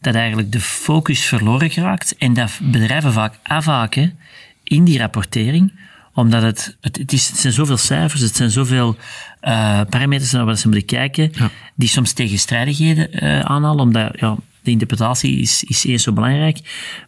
dat 0.01 0.15
eigenlijk 0.15 0.53
de 0.53 0.61
focus 0.61 1.25
verloren 1.25 1.71
geraakt 1.71 2.17
en 2.17 2.35
dat 2.35 2.59
bedrijven 2.63 3.13
vaak 3.13 3.35
afhaken 3.43 4.19
in 4.63 4.85
die 4.85 4.99
rapportering, 4.99 5.73
omdat 6.15 6.43
het, 6.43 6.77
het, 6.81 6.97
het, 6.97 7.13
is, 7.13 7.29
het 7.29 7.39
zijn 7.39 7.53
zoveel 7.53 7.77
cijfers, 7.77 8.21
het 8.21 8.37
zijn 8.37 8.51
zoveel 8.51 8.97
uh, 9.43 9.81
parameters 9.91 10.33
naar 10.33 10.45
wat 10.45 10.59
ze 10.59 10.69
moeten 10.69 10.87
kijken, 10.87 11.33
die 11.75 11.89
soms 11.89 12.13
tegenstrijdigheden 12.13 13.25
uh, 13.25 13.41
aanhalen, 13.41 13.81
omdat 13.81 14.11
ja, 14.21 14.37
de 14.63 14.71
interpretatie 14.71 15.41
is, 15.41 15.65
is 15.65 15.85
eerst 15.85 16.05
zo 16.05 16.13
belangrijk, 16.13 16.57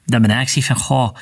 dat 0.06 0.20
men 0.20 0.30
eigenlijk 0.30 0.66
zegt 0.66 0.66
van, 0.66 0.76
goh, 0.76 1.16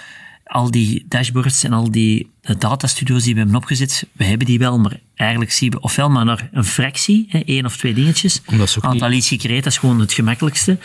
al 0.45 0.71
die 0.71 1.05
dashboards 1.09 1.65
en 1.65 1.73
al 1.73 1.91
die 1.91 2.31
datastudio's 2.55 3.23
die 3.23 3.35
we 3.35 3.41
hebben 3.41 3.57
opgezet, 3.57 4.07
we 4.13 4.25
hebben 4.25 4.47
die 4.47 4.59
wel, 4.59 4.79
maar 4.79 5.01
eigenlijk 5.15 5.53
zien 5.53 5.71
we 5.71 5.81
ofwel 5.81 6.11
maar 6.11 6.25
naar 6.25 6.49
een 6.53 6.65
fractie, 6.65 7.27
hè, 7.29 7.39
één 7.39 7.65
of 7.65 7.77
twee 7.77 7.95
dingetjes. 7.95 8.41
Aantal 8.81 9.09
leads 9.09 9.29
gecreëerd, 9.29 9.65
dat 9.65 9.73
is 9.73 9.79
gewoon 9.79 10.01
het 10.01 10.13
gemakkelijkste. 10.13 10.79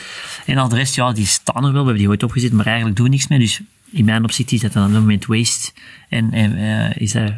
En 0.45 0.57
al 0.57 0.69
de 0.69 0.75
rest, 0.75 0.95
ja, 0.95 1.11
die 1.11 1.25
staan 1.25 1.55
er 1.55 1.61
wel, 1.61 1.71
we 1.71 1.77
hebben 1.77 1.97
die 1.97 2.07
ooit 2.07 2.23
opgezet, 2.23 2.51
maar 2.51 2.65
eigenlijk 2.65 2.97
doen 2.97 3.09
niks 3.09 3.27
meer. 3.27 3.39
Dus 3.39 3.61
in 3.91 4.05
mijn 4.05 4.23
opzicht 4.23 4.51
is 4.51 4.61
dat 4.61 4.73
dan 4.73 4.85
op 4.85 4.91
dat 4.91 5.01
moment 5.01 5.25
waste. 5.25 5.71
En, 6.09 6.31
en 6.33 6.57
uh, 6.57 6.95
is 6.95 7.11
dat... 7.11 7.31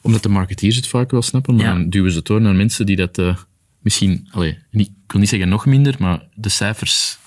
Omdat 0.00 0.22
de 0.22 0.28
marketeers 0.28 0.76
het 0.76 0.86
vaak 0.86 1.10
wel 1.10 1.22
snappen, 1.22 1.56
maar 1.56 1.64
dan 1.64 1.88
duwen 1.88 2.10
ze 2.10 2.16
het 2.16 2.26
door 2.26 2.40
naar 2.40 2.54
mensen 2.54 2.86
die 2.86 2.96
dat 2.96 3.18
uh, 3.18 3.36
misschien, 3.80 4.28
niet, 4.70 4.88
ik 4.88 5.12
wil 5.12 5.20
niet 5.20 5.28
zeggen 5.28 5.48
nog 5.48 5.66
minder, 5.66 5.94
maar 5.98 6.22
de 6.34 6.48
cijfers 6.48 7.18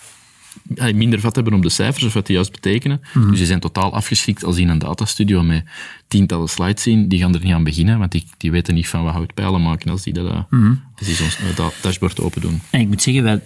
minder 0.93 1.19
vat 1.19 1.35
hebben 1.35 1.53
op 1.53 1.61
de 1.61 1.69
cijfers 1.69 2.03
of 2.03 2.13
wat 2.13 2.25
die 2.25 2.35
juist 2.35 2.51
betekenen. 2.51 3.01
Mhm. 3.13 3.29
Dus 3.29 3.37
die 3.37 3.47
zijn 3.47 3.59
totaal 3.59 3.93
afgeschikt 3.93 4.43
als 4.43 4.57
in 4.57 4.69
een 4.69 4.79
datastudio 4.79 5.43
met 5.43 5.63
tientallen 6.07 6.49
slides 6.49 6.83
zien. 6.83 7.07
Die 7.07 7.19
gaan 7.19 7.33
er 7.33 7.43
niet 7.43 7.53
aan 7.53 7.63
beginnen, 7.63 7.99
want 7.99 8.11
die, 8.11 8.23
die 8.37 8.51
weten 8.51 8.73
niet 8.73 8.87
van 8.87 9.03
wat 9.03 9.13
houtpijlen 9.13 9.61
maken 9.61 9.91
als 9.91 10.03
die 10.03 10.13
dat, 10.13 10.49
mm 10.49 10.83
als 10.97 11.07
die 11.07 11.15
zo'n 11.15 11.47
uh, 11.59 11.67
dashboard 11.81 12.21
open 12.21 12.41
doen. 12.41 12.61
En 12.69 12.79
ik 12.79 12.87
moet 12.87 13.01
zeggen, 13.01 13.23
wij, 13.23 13.41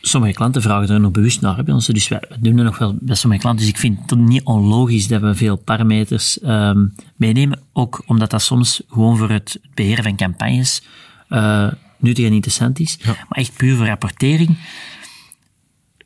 sommige 0.00 0.32
klanten 0.32 0.62
vragen 0.62 0.88
er 0.88 1.00
nog 1.00 1.10
bewust 1.10 1.40
naar 1.40 1.64
bij 1.64 1.74
ons. 1.74 1.86
Dus 1.86 2.08
wij, 2.08 2.22
doen 2.40 2.58
er 2.58 2.64
nog 2.64 2.78
wel 2.78 2.96
bij 3.00 3.14
sommige 3.14 3.42
klanten. 3.42 3.64
Dus 3.64 3.74
ik 3.74 3.80
vind 3.80 4.10
het 4.10 4.18
niet 4.18 4.42
onlogisch 4.42 5.08
dat 5.08 5.20
we 5.20 5.34
veel 5.34 5.56
parameters 5.56 6.38
um, 6.44 6.94
meenemen. 7.16 7.60
Ook 7.72 8.02
omdat 8.06 8.30
dat 8.30 8.42
soms 8.42 8.82
gewoon 8.88 9.16
voor 9.16 9.30
het 9.30 9.60
beheren 9.74 10.04
van 10.04 10.16
campagnes 10.16 10.82
uh, 11.28 11.68
nuttig 11.98 12.24
en 12.24 12.32
interessant 12.32 12.80
is. 12.80 12.98
Maar 13.04 13.38
echt 13.38 13.56
puur 13.56 13.76
voor 13.76 13.86
rapportering 13.86 14.56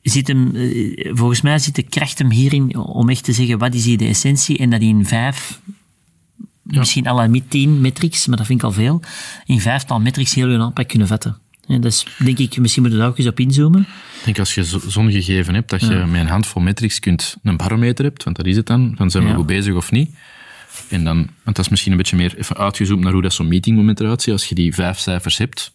zit 0.03 0.29
hem, 0.29 0.55
eh, 0.55 1.11
volgens 1.15 1.41
mij 1.41 1.59
zit 1.59 1.75
de 1.75 1.83
kracht 1.83 2.19
hem 2.19 2.31
hierin 2.31 2.77
om 2.77 3.09
echt 3.09 3.25
te 3.25 3.33
zeggen 3.33 3.59
wat 3.59 3.75
is 3.75 3.85
hier 3.85 3.99
de 3.99 4.07
essentie 4.07 4.59
en 4.59 4.71
dat 4.71 4.81
in 4.81 5.07
vijf, 5.07 5.61
ja. 6.63 6.79
misschien 6.79 7.07
al 7.07 7.29
met 7.29 7.51
tien 7.51 7.81
metrics, 7.81 8.27
maar 8.27 8.37
dat 8.37 8.47
vind 8.47 8.59
ik 8.59 8.65
al 8.65 8.73
veel, 8.73 9.03
in 9.47 9.61
vijftal 9.61 10.01
metrics 10.01 10.35
heel 10.35 10.49
je 10.49 10.59
aanpak 10.59 10.89
kunnen 10.89 11.07
vetten. 11.07 11.37
En 11.67 11.81
dus 11.81 12.07
denk 12.19 12.39
ik, 12.39 12.59
misschien 12.59 12.83
moeten 12.83 13.01
we 13.01 13.05
daar 13.05 13.15
ook 13.15 13.19
eens 13.19 13.29
op 13.29 13.41
inzoomen. 13.41 13.81
Ik 13.81 14.25
denk 14.25 14.39
als 14.39 14.55
je 14.55 14.65
zo'n 14.87 15.11
gegeven 15.11 15.55
hebt, 15.55 15.71
dat 15.71 15.81
je 15.81 16.05
met 16.11 16.21
een 16.21 16.27
handvol 16.27 16.63
metrics 16.63 16.99
kunt 16.99 17.37
een 17.43 17.57
barometer 17.57 18.05
hebt, 18.05 18.25
want 18.25 18.37
dat 18.37 18.47
is 18.47 18.57
het 18.57 18.67
dan, 18.67 18.95
van 18.97 19.11
zijn 19.11 19.27
we 19.27 19.35
goed 19.35 19.47
bezig 19.47 19.75
of 19.75 19.91
niet. 19.91 20.11
En 20.89 21.05
dan, 21.05 21.17
want 21.17 21.57
dat 21.57 21.59
is 21.59 21.69
misschien 21.69 21.93
een 21.93 21.99
beetje 21.99 22.17
meer 22.17 22.39
even 22.39 22.57
uitgezoomd 22.57 23.03
naar 23.03 23.13
hoe 23.13 23.23
dat 23.23 23.33
zo'n 23.33 23.49
meetingmoment 23.49 24.01
eruit 24.01 24.23
ziet. 24.23 24.33
Als 24.33 24.45
je 24.45 24.55
die 24.55 24.75
vijf 24.75 24.99
cijfers 24.99 25.39
hebt, 25.39 25.73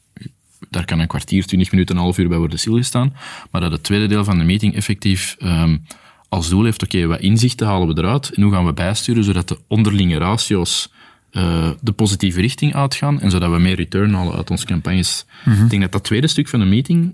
daar 0.70 0.86
kan 0.86 1.00
een 1.00 1.08
kwartier, 1.08 1.46
twintig 1.46 1.72
minuten, 1.72 1.96
een 1.96 2.02
half 2.02 2.18
uur 2.18 2.28
bij 2.28 2.38
worden 2.38 2.60
stilgestaan. 2.60 3.16
Maar 3.52 3.62
dat 3.62 3.72
het 3.72 3.84
tweede 3.84 4.08
deel 4.08 4.24
van 4.24 4.38
de 4.38 4.44
meeting 4.44 4.76
effectief 4.76 5.36
um, 5.44 5.84
als 6.30 6.50
doel 6.50 6.64
heeft, 6.64 6.84
oké, 6.84 6.96
okay, 6.96 7.08
wat 7.08 7.20
inzichten 7.20 7.68
halen 7.68 7.88
we 7.88 8.02
eruit 8.02 8.30
en 8.30 8.42
hoe 8.42 8.52
gaan 8.52 8.66
we 8.66 8.74
bijsturen, 8.74 9.24
zodat 9.24 9.48
de 9.48 9.58
onderlinge 9.68 10.18
ratio's 10.18 10.90
eh, 11.32 11.70
de 11.82 11.92
positieve 11.92 12.42
richting 12.42 12.76
uitgaan 12.76 13.22
en 13.22 13.32
zodat 13.32 13.52
we 13.52 13.58
meer 13.58 13.76
return 13.76 14.14
halen 14.14 14.36
uit 14.36 14.50
onze 14.50 14.66
campagnes. 14.66 15.26
Ik 15.46 15.70
denk 15.70 15.82
dat 15.82 15.92
dat 15.92 16.04
tweede 16.04 16.28
stuk 16.28 16.48
van 16.48 16.60
de 16.60 16.66
meeting 16.66 17.14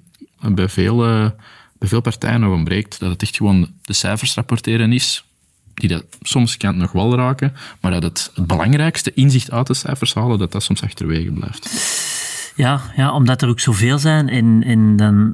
bij 0.51 0.69
veel, 0.69 1.05
eh, 1.05 1.29
bij 1.77 1.87
veel 1.87 2.01
partijen 2.01 2.39
nog 2.39 2.53
ontbreekt. 2.53 2.99
Dat 2.99 3.09
het 3.09 3.21
echt 3.21 3.35
gewoon 3.35 3.71
de 3.81 3.93
cijfers 3.93 4.33
rapporteren 4.33 4.93
is, 4.93 5.23
die 5.73 5.89
dat 5.89 6.05
soms 6.21 6.57
kan 6.57 6.69
het 6.69 6.79
nog 6.79 6.91
wel 6.91 7.15
raken, 7.15 7.53
maar 7.81 7.91
dat 7.91 8.03
het, 8.03 8.31
het 8.33 8.47
belangrijkste 8.47 9.13
inzicht 9.13 9.51
uit 9.51 9.67
de 9.67 9.73
cijfers 9.73 10.13
halen, 10.13 10.39
dat 10.39 10.51
dat 10.51 10.63
soms 10.63 10.83
achterwege 10.83 11.31
blijft. 11.31 11.69
Ja, 12.55 12.81
ja 12.95 13.13
omdat 13.13 13.41
er 13.41 13.49
ook 13.49 13.59
zoveel 13.59 13.99
zijn 13.99 14.29
en, 14.29 14.63
en 14.65 14.95
dan, 14.95 15.33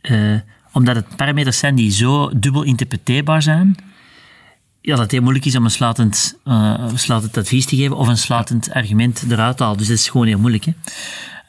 eh, 0.00 0.34
omdat 0.72 0.96
het 0.96 1.16
parameters 1.16 1.58
zijn 1.58 1.74
die 1.74 1.90
zo 1.90 2.30
dubbel 2.38 2.62
interpreteerbaar 2.62 3.42
zijn, 3.42 3.76
ja, 4.80 4.90
dat 4.90 5.02
het 5.02 5.10
heel 5.10 5.22
moeilijk 5.22 5.44
is 5.44 5.56
om 5.56 5.64
een 5.64 5.70
sluitend, 5.70 6.38
uh, 6.44 6.74
een 6.78 6.98
sluitend 6.98 7.36
advies 7.36 7.66
te 7.66 7.76
geven 7.76 7.96
of 7.96 8.08
een 8.08 8.16
sluitend 8.16 8.72
argument 8.72 9.24
eruit 9.30 9.56
te 9.56 9.62
halen. 9.62 9.78
Dus 9.78 9.88
dat 9.88 9.96
is 9.96 10.08
gewoon 10.08 10.26
heel 10.26 10.38
moeilijk. 10.38 10.64
Hè. 10.64 10.72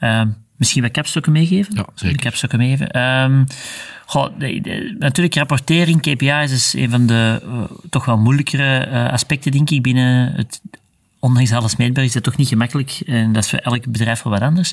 Uh, 0.00 0.30
misschien 0.56 0.82
wat 0.82 0.90
capstokken 0.90 1.32
meegeven? 1.32 1.74
Ja, 1.74 1.86
zeker. 1.94 2.16
Capstokken 2.16 2.58
meegeven. 2.58 3.00
Um, 3.00 3.46
goh, 4.06 4.38
de, 4.38 4.60
de, 4.60 4.96
natuurlijk, 4.98 5.34
rapportering, 5.34 6.00
KPI's 6.00 6.50
is 6.50 6.72
een 6.74 6.90
van 6.90 7.06
de 7.06 7.42
uh, 7.46 7.62
toch 7.90 8.04
wel 8.04 8.18
moeilijkere 8.18 8.88
uh, 8.88 9.12
aspecten, 9.12 9.52
denk 9.52 9.70
ik, 9.70 9.82
binnen 9.82 10.32
het 10.34 10.60
ondanks 11.24 11.52
alles 11.52 11.76
meetbaar 11.76 12.04
is 12.04 12.12
dat 12.12 12.22
toch 12.22 12.36
niet 12.36 12.48
gemakkelijk. 12.48 13.00
En 13.06 13.32
dat 13.32 13.44
is 13.44 13.50
voor 13.50 13.58
elk 13.58 13.86
bedrijf 13.86 14.22
wel 14.22 14.32
wat 14.32 14.42
anders. 14.42 14.72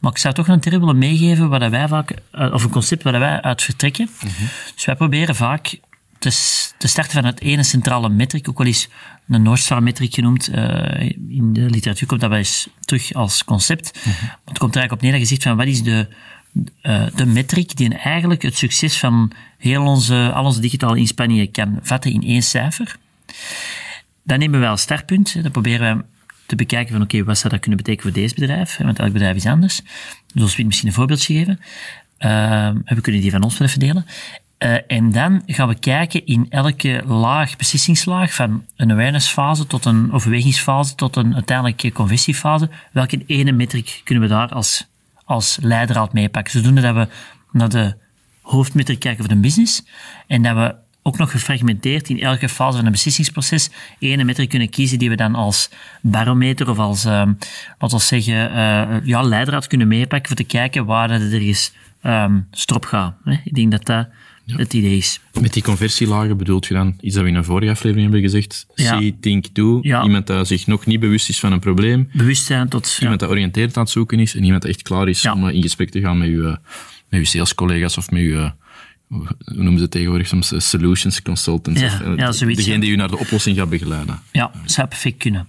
Maar 0.00 0.10
ik 0.10 0.18
zou 0.18 0.34
toch 0.34 0.48
een 0.48 0.60
tip 0.60 0.72
willen 0.72 0.98
meegeven 0.98 1.48
waar 1.48 1.70
wij 1.70 1.88
vaak, 1.88 2.14
of 2.32 2.64
een 2.64 2.70
concept 2.70 3.02
waar 3.02 3.18
wij 3.18 3.40
uit 3.40 3.62
vertrekken. 3.62 4.10
Dus 4.74 4.84
wij 4.84 4.96
proberen 4.96 5.34
vaak 5.34 5.78
te, 6.18 6.30
te, 6.78 6.88
starten 6.88 7.12
van 7.12 7.24
het 7.24 7.40
ene 7.40 7.62
centrale 7.62 8.08
metric, 8.08 8.48
ook 8.48 8.58
wel 8.58 8.66
eens 8.66 8.88
een 9.28 9.42
Noordstar 9.42 9.82
metric 9.82 10.14
genoemd. 10.14 10.48
Uh, 10.48 11.00
in 11.28 11.52
de 11.52 11.70
literatuur 11.70 12.06
komt 12.06 12.20
dat 12.20 12.30
wel 12.30 12.38
eens 12.38 12.68
terug 12.80 13.14
als 13.14 13.44
concept. 13.44 14.00
Mm. 14.04 14.12
Het 14.44 14.58
komt 14.58 14.74
er 14.74 14.80
eigenlijk 14.80 14.92
op 14.92 15.00
neer 15.00 15.12
dat 15.12 15.20
je 15.20 15.26
zegt 15.26 15.42
van 15.42 15.56
wat 15.56 15.66
is 15.66 15.82
de, 15.82 16.08
uh, 16.82 17.06
de 17.14 17.26
metric 17.26 17.76
die 17.76 17.94
eigenlijk 17.94 18.42
het 18.42 18.56
succes 18.56 18.98
van 18.98 19.32
heel 19.58 19.82
onze, 19.82 20.32
al 20.34 20.44
onze 20.44 20.60
digitale 20.60 20.98
inspanningen 20.98 21.50
kan 21.50 21.78
vatten 21.82 22.12
in 22.12 22.22
één 22.22 22.42
cijfer. 22.42 22.96
Dan 24.26 24.38
nemen 24.38 24.60
we 24.60 24.66
als 24.66 24.80
startpunt. 24.80 25.42
Dan 25.42 25.52
proberen 25.52 25.96
we 25.96 26.04
te 26.46 26.56
bekijken 26.56 26.92
van 26.92 27.02
oké, 27.02 27.24
wat 27.24 27.38
zou 27.38 27.52
dat 27.52 27.60
kunnen 27.60 27.78
betekenen 27.78 28.12
voor 28.12 28.22
deze 28.22 28.34
bedrijf? 28.34 28.76
Want 28.76 28.98
elk 28.98 29.12
bedrijf 29.12 29.36
is 29.36 29.46
anders. 29.46 29.82
Dus 30.34 30.56
we 30.56 30.62
misschien 30.62 30.88
een 30.88 30.94
voorbeeldje 30.94 31.34
geven. 31.34 31.60
Uh, 32.18 32.94
we 32.94 33.00
kunnen 33.00 33.20
die 33.20 33.30
van 33.30 33.42
ons 33.42 33.58
willen 33.58 33.72
verdelen. 33.72 34.06
Uh, 34.58 34.76
en 34.86 35.12
dan 35.12 35.42
gaan 35.46 35.68
we 35.68 35.78
kijken 35.78 36.26
in 36.26 36.46
elke 36.48 37.02
laag, 37.06 37.56
beslissingslaag, 37.56 38.34
van 38.34 38.64
een 38.76 38.90
awareness-fase 38.90 39.66
tot 39.66 39.84
een 39.84 40.12
overwegingsfase 40.12 40.94
tot 40.94 41.16
een 41.16 41.34
uiteindelijke 41.34 41.92
conversiefase, 41.92 42.70
welke 42.92 43.22
ene 43.26 43.52
metric 43.52 44.00
kunnen 44.04 44.24
we 44.24 44.30
daar 44.30 44.48
als, 44.48 44.86
als 45.24 45.58
leidraad 45.60 46.12
meepakken. 46.12 46.52
Zodoende 46.52 46.80
dat 46.80 46.94
we 46.94 47.08
naar 47.52 47.68
de 47.68 47.96
hoofdmetric 48.40 49.00
kijken 49.00 49.24
voor 49.24 49.34
de 49.34 49.40
business 49.40 49.82
en 50.26 50.42
dat 50.42 50.54
we 50.54 50.74
ook 51.06 51.18
nog 51.18 51.30
gefragmenteerd 51.30 52.08
in 52.08 52.20
elke 52.20 52.48
fase 52.48 52.76
van 52.76 52.86
een 52.86 52.92
beslissingsproces 52.92 53.70
ene 53.98 54.24
metric 54.24 54.48
kunnen 54.48 54.70
kiezen 54.70 54.98
die 54.98 55.08
we 55.08 55.16
dan 55.16 55.34
als 55.34 55.70
barometer 56.02 56.70
of 56.70 56.78
als, 56.78 57.04
uh, 57.04 57.12
laten 57.78 57.98
we 57.98 58.04
zeggen, 58.04 58.34
uh, 58.34 59.06
ja, 59.06 59.22
leidraad 59.22 59.66
kunnen 59.66 59.88
meepakken 59.88 60.26
voor 60.26 60.36
te 60.36 60.44
kijken 60.44 60.84
waar 60.84 61.08
dat 61.08 61.20
er 61.20 61.40
eens 61.40 61.72
um, 62.02 62.46
strop 62.50 62.84
gaat. 62.84 63.14
Hè? 63.24 63.36
Ik 63.44 63.54
denk 63.54 63.70
dat 63.70 63.86
dat 63.86 64.08
ja. 64.44 64.56
het 64.56 64.74
idee 64.74 64.96
is. 64.96 65.20
Met 65.40 65.52
die 65.52 65.62
conversielagen 65.62 66.36
bedoelt 66.36 66.66
je 66.66 66.74
dan 66.74 66.94
iets 67.00 67.14
dat 67.14 67.24
we 67.24 67.30
in 67.30 67.36
een 67.36 67.44
vorige 67.44 67.70
aflevering 67.70 68.10
hebben 68.10 68.30
gezegd? 68.30 68.66
Ja. 68.74 68.98
See, 68.98 69.16
think, 69.20 69.54
do. 69.54 69.78
Ja. 69.82 70.02
Iemand 70.02 70.26
dat 70.26 70.46
zich 70.46 70.66
nog 70.66 70.86
niet 70.86 71.00
bewust 71.00 71.28
is 71.28 71.40
van 71.40 71.52
een 71.52 71.60
probleem. 71.60 72.08
Bewustzijn 72.12 72.68
tot... 72.68 72.98
Iemand 73.00 73.20
dat 73.20 73.30
oriënteerd 73.30 73.76
aan 73.76 73.82
het 73.82 73.92
zoeken 73.92 74.20
is 74.20 74.34
en 74.34 74.44
iemand 74.44 74.62
dat 74.62 74.70
echt 74.70 74.82
klaar 74.82 75.08
is 75.08 75.26
om 75.26 75.48
in 75.48 75.62
gesprek 75.62 75.90
te 75.90 76.00
gaan 76.00 76.18
met 76.18 76.28
uw, 76.28 76.42
met 77.08 77.20
uw 77.20 77.24
salescollega's 77.24 77.96
of 77.96 78.10
met 78.10 78.20
uw 78.20 78.50
hoe 79.08 79.26
noemen 79.44 79.78
ze 79.78 79.88
tegenwoordig 79.88 80.26
soms, 80.26 80.52
solutions 80.56 81.22
consultants. 81.22 81.80
Ja, 81.80 81.86
of, 81.86 82.16
ja, 82.16 82.32
zoiets, 82.32 82.64
degene 82.64 82.80
die 82.80 82.90
u 82.90 82.96
naar 82.96 83.08
de 83.08 83.18
oplossing 83.18 83.56
gaat 83.56 83.70
begeleiden. 83.70 84.20
Ja, 84.32 84.50
dat 84.62 84.72
zou 84.72 84.88
perfect 84.88 85.18
kunnen. 85.18 85.48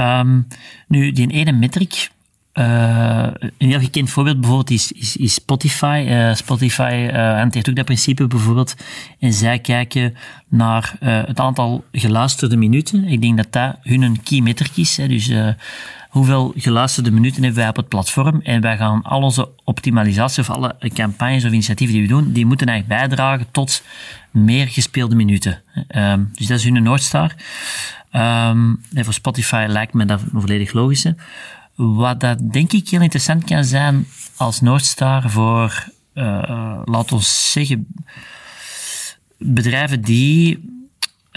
Um, 0.00 0.46
nu, 0.88 1.12
die 1.12 1.30
ene 1.30 1.52
metric, 1.52 2.08
uh, 2.54 3.26
een 3.58 3.68
heel 3.68 3.80
gekend 3.80 4.10
voorbeeld 4.10 4.40
bijvoorbeeld 4.40 4.70
is, 4.70 4.92
is, 4.92 5.16
is 5.16 5.34
Spotify. 5.34 6.04
Uh, 6.08 6.34
Spotify 6.34 7.08
uh, 7.12 7.14
hanteert 7.14 7.68
ook 7.68 7.76
dat 7.76 7.84
principe 7.84 8.26
bijvoorbeeld. 8.26 8.74
En 9.18 9.32
zij 9.32 9.58
kijken 9.58 10.16
naar 10.48 10.96
het 11.00 11.40
aantal 11.40 11.84
geluisterde 11.92 12.56
minuten. 12.56 13.04
Ik 13.04 13.20
denk 13.20 13.36
dat 13.36 13.52
dat 13.52 13.76
hun 13.82 14.02
een 14.02 14.22
key 14.22 14.40
metric 14.40 14.76
is. 14.76 14.96
Hè. 14.96 15.08
Dus 15.08 15.30
hoeveel 16.16 16.52
geluisterde 16.56 17.10
minuten 17.10 17.42
hebben 17.42 17.60
wij 17.60 17.68
op 17.68 17.76
het 17.76 17.88
platform. 17.88 18.40
En 18.42 18.60
wij 18.60 18.76
gaan 18.76 19.02
al 19.02 19.22
onze 19.22 19.48
optimalisatie 19.64 20.42
of 20.42 20.50
alle 20.50 20.76
campagnes 20.94 21.44
of 21.44 21.50
initiatieven 21.50 21.96
die 21.96 22.02
we 22.02 22.08
doen, 22.08 22.32
die 22.32 22.46
moeten 22.46 22.66
eigenlijk 22.66 23.00
bijdragen 23.00 23.46
tot 23.50 23.82
meer 24.30 24.68
gespeelde 24.68 25.14
minuten. 25.14 25.62
Um, 25.96 26.30
dus 26.34 26.46
dat 26.46 26.58
is 26.58 26.64
hun 26.64 26.82
Noordstar. 26.82 27.34
Um, 28.12 28.82
en 28.92 29.04
voor 29.04 29.12
Spotify 29.12 29.66
lijkt 29.68 29.92
me 29.92 30.04
dat 30.04 30.22
volledig 30.32 30.72
logisch. 30.72 31.04
Hè. 31.04 31.10
Wat 31.74 32.20
dat 32.20 32.52
denk 32.52 32.72
ik 32.72 32.88
heel 32.88 33.00
interessant 33.00 33.44
kan 33.44 33.64
zijn 33.64 34.06
als 34.36 34.60
Noordstar 34.60 35.30
voor, 35.30 35.84
uh, 36.14 36.80
laat 36.84 37.12
ons 37.12 37.52
zeggen, 37.52 37.86
bedrijven 39.38 40.00
die 40.00 40.74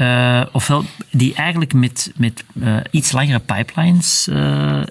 uh, 0.02 0.46
ofwel 0.52 0.86
die 1.12 1.34
eigenlijk 1.34 1.74
met, 1.74 2.12
met 2.16 2.44
uh, 2.54 2.78
iets 2.92 3.12
langere 3.12 3.40
pipelines 3.40 4.28
uh, 4.30 4.84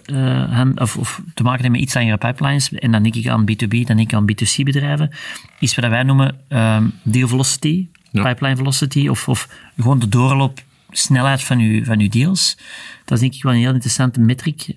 hebben, 0.51 0.81
of, 0.81 0.97
of, 0.97 1.23
te 1.35 1.43
maken 1.43 1.61
hebben 1.61 1.81
met 1.81 1.81
iets 1.81 1.95
langere 1.95 2.17
pipelines, 2.17 2.73
en 2.73 2.91
dan 2.91 3.03
denk 3.03 3.15
ik 3.15 3.29
aan 3.29 3.51
B2B, 3.51 3.69
dan 3.69 3.97
denk 3.97 4.01
ik 4.01 4.15
aan 4.15 4.31
B2C 4.33 4.63
bedrijven, 4.63 5.11
is 5.59 5.75
wat 5.75 5.91
wij 5.91 6.03
noemen 6.03 6.37
um, 6.49 6.93
deal 7.03 7.29
velocity, 7.29 7.87
ja. 8.11 8.23
pipeline 8.23 8.57
velocity, 8.57 9.09
of, 9.09 9.29
of 9.29 9.49
gewoon 9.77 9.99
de 9.99 10.09
doorloopsnelheid 10.09 11.43
van 11.43 11.59
uw, 11.59 11.85
van 11.85 12.01
uw 12.01 12.09
deals. 12.09 12.57
Dat 13.05 13.17
is 13.17 13.21
denk 13.21 13.35
ik 13.35 13.43
wel 13.43 13.53
een 13.53 13.59
heel 13.59 13.73
interessante 13.73 14.21
metric, 14.21 14.77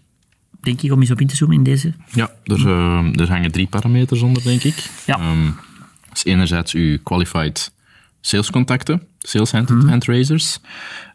denk 0.62 0.82
ik, 0.82 0.92
om 0.92 1.00
eens 1.00 1.12
op 1.12 1.22
in 1.22 1.28
te 1.28 1.36
zoomen 1.36 1.58
in 1.58 1.64
deze. 1.64 1.94
Ja, 2.12 2.32
er, 2.44 2.68
er 3.20 3.30
hangen 3.30 3.52
drie 3.52 3.68
parameters 3.68 4.22
onder, 4.22 4.44
denk 4.44 4.64
ik. 4.64 4.76
Ja. 5.06 5.32
Um, 5.32 5.56
dat 6.08 6.18
is 6.18 6.24
enerzijds 6.24 6.74
uw 6.74 6.98
qualified 7.04 7.72
salescontacten, 8.22 9.02
sales 9.22 9.52
hand, 9.52 9.70
mm. 9.70 9.88
hand 9.90 10.06
raisers, 10.06 10.60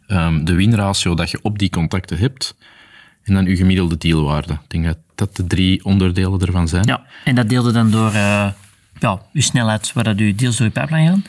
um, 0.08 0.44
de 0.44 0.54
winratio 0.54 1.14
dat 1.14 1.30
je 1.30 1.38
op 1.42 1.58
die 1.58 1.70
contacten 1.70 2.18
hebt, 2.18 2.56
en 3.22 3.34
dan 3.34 3.44
je 3.44 3.56
gemiddelde 3.56 3.96
dealwaarde. 3.96 4.52
Ik 4.52 4.70
denk 4.70 4.84
dat 4.84 4.98
dat 5.14 5.36
de 5.36 5.46
drie 5.46 5.84
onderdelen 5.84 6.40
ervan 6.40 6.68
zijn. 6.68 6.86
Ja, 6.86 7.06
en 7.24 7.34
dat 7.34 7.48
deelde 7.48 7.72
dan 7.72 7.90
door 7.90 8.12
uh, 8.12 8.50
ja, 8.98 9.22
uw 9.32 9.40
snelheid, 9.40 9.92
waar 9.92 10.04
dat 10.04 10.18
je 10.18 10.34
deals 10.34 10.56
door 10.56 10.66
je 10.66 10.72
pipeline 10.72 11.08
gaan. 11.08 11.24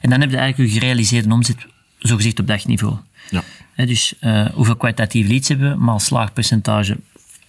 En 0.00 0.10
dan 0.10 0.20
heb 0.20 0.30
je 0.30 0.36
eigenlijk 0.36 0.72
je 0.72 0.78
gerealiseerde 0.78 1.32
omzet, 1.32 1.66
zogezegd 1.98 2.40
op 2.40 2.46
dagniveau. 2.46 2.96
Ja. 3.30 3.42
He, 3.74 3.86
dus 3.86 4.14
uh, 4.20 4.46
hoeveel 4.46 4.76
kwalitatieve 4.76 5.28
leads 5.28 5.48
hebben 5.48 5.70
we, 5.70 5.76
maal 5.76 5.98
slaagpercentage, 5.98 6.98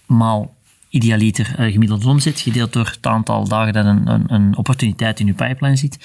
maal 0.06 0.56
idealiter 0.88 1.54
uh, 1.58 1.72
gemiddelde 1.72 2.08
omzet, 2.08 2.40
gedeeld 2.40 2.72
door 2.72 2.86
het 2.86 3.06
aantal 3.06 3.48
dagen 3.48 3.72
dat 3.72 3.84
een, 3.84 4.06
een, 4.06 4.24
een, 4.26 4.56
opportuniteit 4.56 5.20
in 5.20 5.26
je 5.26 5.32
pipeline 5.32 5.76
zit. 5.76 5.98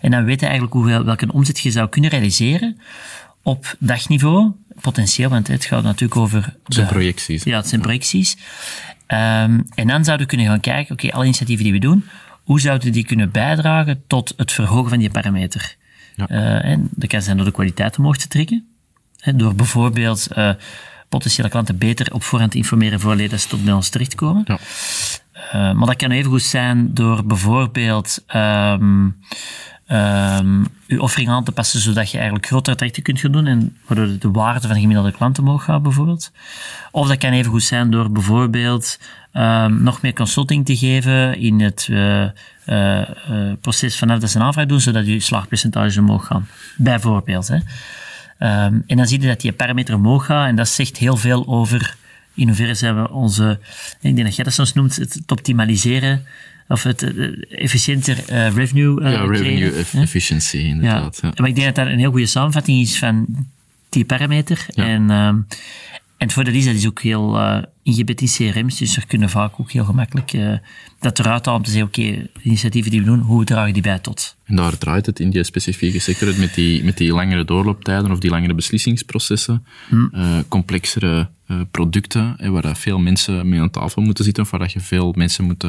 En 0.00 0.10
dan 0.10 0.24
weet 0.24 0.40
je 0.40 0.46
eigenlijk 0.46 0.74
hoeveel, 0.74 1.04
welke 1.04 1.32
omzet 1.32 1.58
je 1.58 1.70
zou 1.70 1.88
kunnen 1.88 2.10
realiseren 2.10 2.80
op 3.42 3.74
dagniveau, 3.78 4.52
potentieel, 4.80 5.30
want 5.30 5.46
het 5.46 5.64
gaat 5.64 5.82
natuurlijk 5.82 6.20
over... 6.20 6.56
Het 6.64 6.74
zijn 6.74 6.86
projecties. 6.86 7.44
Ja, 7.44 7.56
het 7.56 7.68
zijn 7.68 7.80
projecties. 7.80 8.36
Um, 9.08 9.66
en 9.74 9.86
dan 9.86 10.04
zouden 10.04 10.18
we 10.18 10.26
kunnen 10.26 10.46
gaan 10.46 10.60
kijken, 10.60 10.92
oké, 10.92 11.04
okay, 11.04 11.16
alle 11.16 11.24
initiatieven 11.24 11.64
die 11.64 11.72
we 11.72 11.78
doen, 11.78 12.04
hoe 12.42 12.60
zouden 12.60 12.92
die 12.92 13.04
kunnen 13.04 13.30
bijdragen 13.30 14.02
tot 14.06 14.32
het 14.36 14.52
verhogen 14.52 14.88
van 14.88 14.98
die 14.98 15.10
parameter? 15.10 15.76
Ja. 16.16 16.30
Uh, 16.30 16.70
en 16.70 16.88
dat 16.90 17.08
kan 17.08 17.22
zijn 17.22 17.36
door 17.36 17.46
de 17.46 17.52
kwaliteit 17.52 17.98
omhoog 17.98 18.16
te 18.16 18.28
trekken, 18.28 18.66
door 19.34 19.54
bijvoorbeeld... 19.54 20.28
Uh, 20.36 20.52
potentiële 21.10 21.48
klanten 21.48 21.78
beter 21.78 22.12
op 22.12 22.22
voorhand 22.22 22.50
te 22.50 22.58
informeren 22.58 23.00
voordat 23.00 23.40
ze 23.40 23.48
tot 23.48 23.64
bij 23.64 23.72
ons 23.72 23.88
terechtkomen. 23.88 24.42
Ja. 24.46 24.58
Uh, 25.54 25.72
maar 25.72 25.86
dat 25.86 25.96
kan 25.96 26.10
even 26.10 26.30
goed 26.30 26.42
zijn 26.42 26.94
door 26.94 27.24
bijvoorbeeld 27.24 28.24
um, 28.34 29.16
um, 29.88 30.66
uw 30.86 31.00
offering 31.00 31.28
aan 31.28 31.44
te 31.44 31.52
passen 31.52 31.80
zodat 31.80 32.10
je 32.10 32.16
eigenlijk 32.16 32.46
grotere 32.46 32.76
trajecten 32.76 33.02
kunt 33.02 33.20
gaan 33.20 33.32
doen 33.32 33.46
en 33.46 33.76
waardoor 33.86 34.18
de 34.18 34.30
waarde 34.30 34.60
van 34.60 34.74
de 34.74 34.80
gemiddelde 34.80 35.12
klant 35.12 35.38
omhoog 35.38 35.64
gaat 35.64 35.82
bijvoorbeeld. 35.82 36.32
Of 36.90 37.08
dat 37.08 37.18
kan 37.18 37.32
even 37.32 37.50
goed 37.50 37.62
zijn 37.62 37.90
door 37.90 38.12
bijvoorbeeld 38.12 38.98
um, 39.32 39.82
nog 39.82 40.02
meer 40.02 40.12
consulting 40.12 40.66
te 40.66 40.76
geven 40.76 41.38
in 41.38 41.60
het 41.60 41.86
uh, 41.90 42.20
uh, 42.20 42.30
uh, 42.66 43.52
proces 43.60 43.98
vanaf 43.98 44.18
dat 44.18 44.30
ze 44.30 44.38
een 44.38 44.44
aanvraag 44.44 44.66
doen, 44.66 44.80
zodat 44.80 45.06
je 45.06 45.20
slaagpercentages 45.20 45.96
omhoog 45.96 46.26
gaan. 46.26 46.48
Bijvoorbeeld. 46.76 47.48
Hè. 47.48 47.58
Um, 48.42 48.82
en 48.86 48.96
dan 48.96 49.06
zie 49.06 49.20
je 49.20 49.26
dat 49.26 49.40
die 49.40 49.52
parameter 49.52 49.94
omhoog 49.94 50.24
gaat 50.24 50.48
en 50.48 50.56
dat 50.56 50.68
zegt 50.68 50.96
heel 50.96 51.16
veel 51.16 51.46
over 51.46 51.96
in 52.34 52.46
hoeverre 52.46 52.74
zijn 52.74 53.02
we 53.02 53.10
onze, 53.10 53.58
ik 54.00 54.14
denk 54.14 54.26
dat 54.26 54.36
jij 54.36 54.44
dat 54.44 54.54
soms 54.54 54.72
noemt, 54.72 54.96
het, 54.96 55.22
optimaliseren 55.26 56.24
of 56.68 56.82
het 56.82 57.02
uh, 57.02 57.42
efficiënter 57.50 58.16
uh, 58.30 58.54
revenue 58.54 59.00
uh, 59.00 59.12
Ja, 59.12 59.20
revenue 59.20 59.70
creëren, 59.70 60.02
efficiency 60.02 60.56
inderdaad. 60.56 61.18
Ja. 61.22 61.28
ja. 61.28 61.34
Maar 61.36 61.48
ik 61.48 61.54
denk 61.54 61.66
dat 61.66 61.84
dat 61.84 61.92
een 61.94 61.98
heel 61.98 62.10
goede 62.10 62.26
samenvatting 62.26 62.80
is 62.80 62.98
van 62.98 63.26
die 63.88 64.04
parameter. 64.04 64.66
Ja. 64.68 64.84
En, 64.84 65.10
um, 65.10 65.46
En 66.20 66.30
voor 66.30 66.48
is, 66.48 66.64
dat 66.64 66.74
is 66.74 66.86
ook 66.86 67.02
heel 67.02 67.36
uh, 67.36 67.62
ingebed 67.82 68.20
in 68.20 68.28
CRM's, 68.28 68.78
dus 68.78 68.96
er 68.96 69.06
kunnen 69.06 69.30
vaak 69.30 69.60
ook 69.60 69.70
heel 69.70 69.84
gemakkelijk 69.84 70.32
uh, 70.32 70.58
dat 70.98 71.18
eruit 71.18 71.44
halen 71.44 71.60
om 71.60 71.66
te 71.66 71.70
zeggen, 71.70 71.88
oké, 71.88 72.00
okay, 72.00 72.30
initiatieven 72.42 72.90
die 72.90 73.00
we 73.00 73.06
doen, 73.06 73.20
hoe 73.20 73.44
dragen 73.44 73.72
die 73.72 73.82
bij 73.82 73.98
tot? 73.98 74.36
En 74.44 74.56
daar 74.56 74.78
draait 74.78 75.06
het 75.06 75.20
in 75.20 75.30
die 75.30 75.44
specifieke 75.44 75.98
sector 75.98 76.38
met 76.38 76.54
die, 76.54 76.84
met 76.84 76.96
die 76.96 77.12
langere 77.12 77.44
doorlooptijden 77.44 78.10
of 78.10 78.18
die 78.18 78.30
langere 78.30 78.54
beslissingsprocessen, 78.54 79.66
hmm. 79.88 80.10
uh, 80.14 80.38
complexere 80.48 81.28
producten, 81.70 82.52
waar 82.52 82.76
veel 82.76 82.98
mensen 82.98 83.48
mee 83.48 83.60
aan 83.60 83.70
tafel 83.70 84.02
moeten 84.02 84.24
zitten, 84.24 84.42
of 84.42 84.50
waar 84.50 84.70
je 84.72 84.80
veel 84.80 85.12
mensen 85.16 85.44
moet 85.44 85.64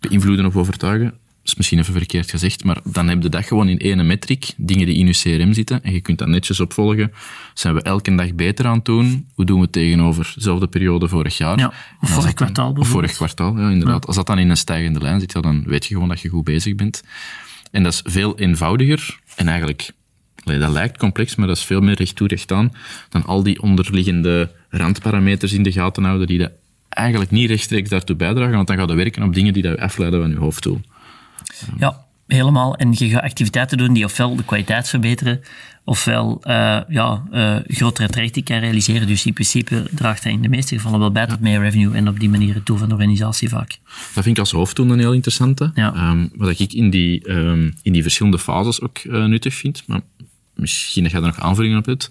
beïnvloeden 0.00 0.46
of 0.46 0.56
overtuigen 0.56 1.14
is 1.46 1.54
misschien 1.54 1.78
even 1.78 1.92
verkeerd 1.92 2.30
gezegd, 2.30 2.64
maar 2.64 2.78
dan 2.84 3.08
heb 3.08 3.22
je 3.22 3.28
dat 3.28 3.44
gewoon 3.44 3.68
in 3.68 3.78
één 3.78 4.06
metric, 4.06 4.52
dingen 4.56 4.86
die 4.86 4.96
in 4.96 5.06
je 5.06 5.12
CRM 5.12 5.52
zitten, 5.52 5.82
en 5.82 5.92
je 5.92 6.00
kunt 6.00 6.18
dat 6.18 6.28
netjes 6.28 6.60
opvolgen. 6.60 7.12
Zijn 7.54 7.74
we 7.74 7.82
elke 7.82 8.14
dag 8.14 8.34
beter 8.34 8.66
aan 8.66 8.76
het 8.76 8.84
doen? 8.84 9.28
Hoe 9.34 9.44
doen 9.44 9.56
we 9.56 9.62
het 9.62 9.72
tegenover 9.72 10.32
dezelfde 10.34 10.66
periode 10.66 11.08
vorig 11.08 11.36
jaar? 11.36 11.58
Ja, 11.58 11.72
of 12.00 12.10
vorig 12.10 12.34
kwartaal 12.34 12.72
Of 12.72 12.88
vorig 12.88 13.12
kwartaal, 13.12 13.58
ja, 13.58 13.70
inderdaad. 13.70 14.06
Als 14.06 14.16
dat 14.16 14.26
dan 14.26 14.38
in 14.38 14.50
een 14.50 14.56
stijgende 14.56 15.00
lijn 15.00 15.20
zit, 15.20 15.32
dan 15.32 15.64
weet 15.66 15.86
je 15.86 15.94
gewoon 15.94 16.08
dat 16.08 16.20
je 16.20 16.28
goed 16.28 16.44
bezig 16.44 16.74
bent. 16.74 17.02
En 17.70 17.82
dat 17.82 17.92
is 17.92 18.00
veel 18.04 18.38
eenvoudiger 18.38 19.18
en 19.34 19.48
eigenlijk, 19.48 19.90
dat 20.44 20.70
lijkt 20.70 20.98
complex, 20.98 21.34
maar 21.34 21.46
dat 21.46 21.56
is 21.56 21.64
veel 21.64 21.80
meer 21.80 21.94
recht 21.94 22.16
toe, 22.16 22.28
recht 22.28 22.52
aan, 22.52 22.72
dan 23.08 23.24
al 23.24 23.42
die 23.42 23.62
onderliggende 23.62 24.50
randparameters 24.68 25.52
in 25.52 25.62
de 25.62 25.72
gaten 25.72 26.04
houden 26.04 26.26
die 26.26 26.38
dat 26.38 26.50
eigenlijk 26.88 27.30
niet 27.30 27.48
rechtstreeks 27.48 27.88
daartoe 27.88 28.16
bijdragen, 28.16 28.54
want 28.54 28.66
dan 28.66 28.76
gaat 28.76 28.88
je 28.88 28.94
werken 28.94 29.22
op 29.22 29.34
dingen 29.34 29.52
die 29.52 29.62
dat 29.62 29.78
afleiden 29.78 30.20
van 30.20 30.30
je 30.30 30.36
hoofddoel. 30.36 30.80
Ja, 31.78 32.04
helemaal. 32.26 32.76
En 32.76 32.92
je 32.92 33.08
gaat 33.08 33.22
activiteiten 33.22 33.78
doen 33.78 33.92
die 33.92 34.04
ofwel 34.04 34.36
de 34.36 34.44
kwaliteit 34.44 34.88
verbeteren, 34.88 35.40
ofwel 35.84 36.40
uh, 36.44 36.80
ja, 36.88 37.22
uh, 37.32 37.56
grotere 37.66 38.08
trajecten 38.08 38.42
kan 38.42 38.58
realiseren. 38.58 39.06
Dus 39.06 39.26
in 39.26 39.32
principe 39.32 39.88
draagt 39.90 40.22
hij 40.24 40.32
in 40.32 40.42
de 40.42 40.48
meeste 40.48 40.74
gevallen 40.74 40.98
wel 40.98 41.12
bij 41.12 41.26
tot 41.26 41.40
meer 41.40 41.60
revenue 41.60 41.94
en 41.94 42.08
op 42.08 42.20
die 42.20 42.28
manier 42.28 42.54
het 42.54 42.66
doel 42.66 42.76
van 42.76 42.88
de 42.88 42.94
organisatie 42.94 43.48
vaak. 43.48 43.78
Dat 44.14 44.24
vind 44.24 44.26
ik 44.26 44.38
als 44.38 44.50
hoofddoel 44.50 44.90
een 44.90 44.98
heel 44.98 45.12
interessante. 45.12 45.70
Ja. 45.74 46.10
Um, 46.10 46.30
wat 46.34 46.60
ik 46.60 46.72
in 46.72 46.90
die, 46.90 47.30
um, 47.30 47.74
in 47.82 47.92
die 47.92 48.02
verschillende 48.02 48.38
fases 48.38 48.80
ook 48.80 48.98
uh, 49.04 49.24
nuttig 49.24 49.54
vind, 49.54 49.82
maar 49.86 50.00
misschien 50.54 51.02
dat 51.02 51.12
je 51.12 51.20
daar 51.20 51.26
nog 51.26 51.40
aanvullingen 51.40 51.78
op 51.78 51.86
hebt, 51.86 52.10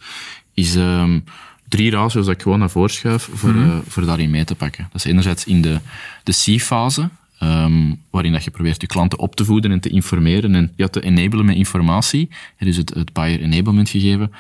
is 0.54 0.76
um, 0.76 1.24
drie 1.68 1.92
ratio's 1.92 2.26
dat 2.26 2.36
ik 2.36 2.42
gewoon 2.42 2.60
naar 2.60 2.70
voren 2.70 2.90
schuif 2.90 3.30
voor, 3.34 3.50
mm 3.50 3.70
-hmm. 3.70 3.84
voor 3.88 4.06
daarin 4.06 4.30
mee 4.30 4.44
te 4.44 4.56
pakken. 4.56 4.88
Dat 4.92 5.06
is 5.06 5.12
enerzijds 5.12 5.46
in 5.46 5.62
de, 5.62 5.80
de 6.24 6.32
C-fase, 6.32 7.10
Um, 7.44 8.02
waarin 8.10 8.32
dat 8.32 8.44
je 8.44 8.52
probeert 8.52 8.82
je 8.82 8.88
klanten 8.88 9.20
op 9.20 9.36
te 9.36 9.46
voeden 9.46 9.72
en 9.72 9.80
te 9.80 9.90
informeren 9.90 10.56
en 10.56 10.72
ja, 10.76 10.88
te 10.88 11.02
enablen 11.02 11.46
met 11.46 11.56
informatie. 11.56 12.30
Dus 12.60 12.78
het, 12.78 12.94
het 12.94 13.14
buyer 13.14 13.42
enablement 13.42 13.90
gegeven. 13.90 14.32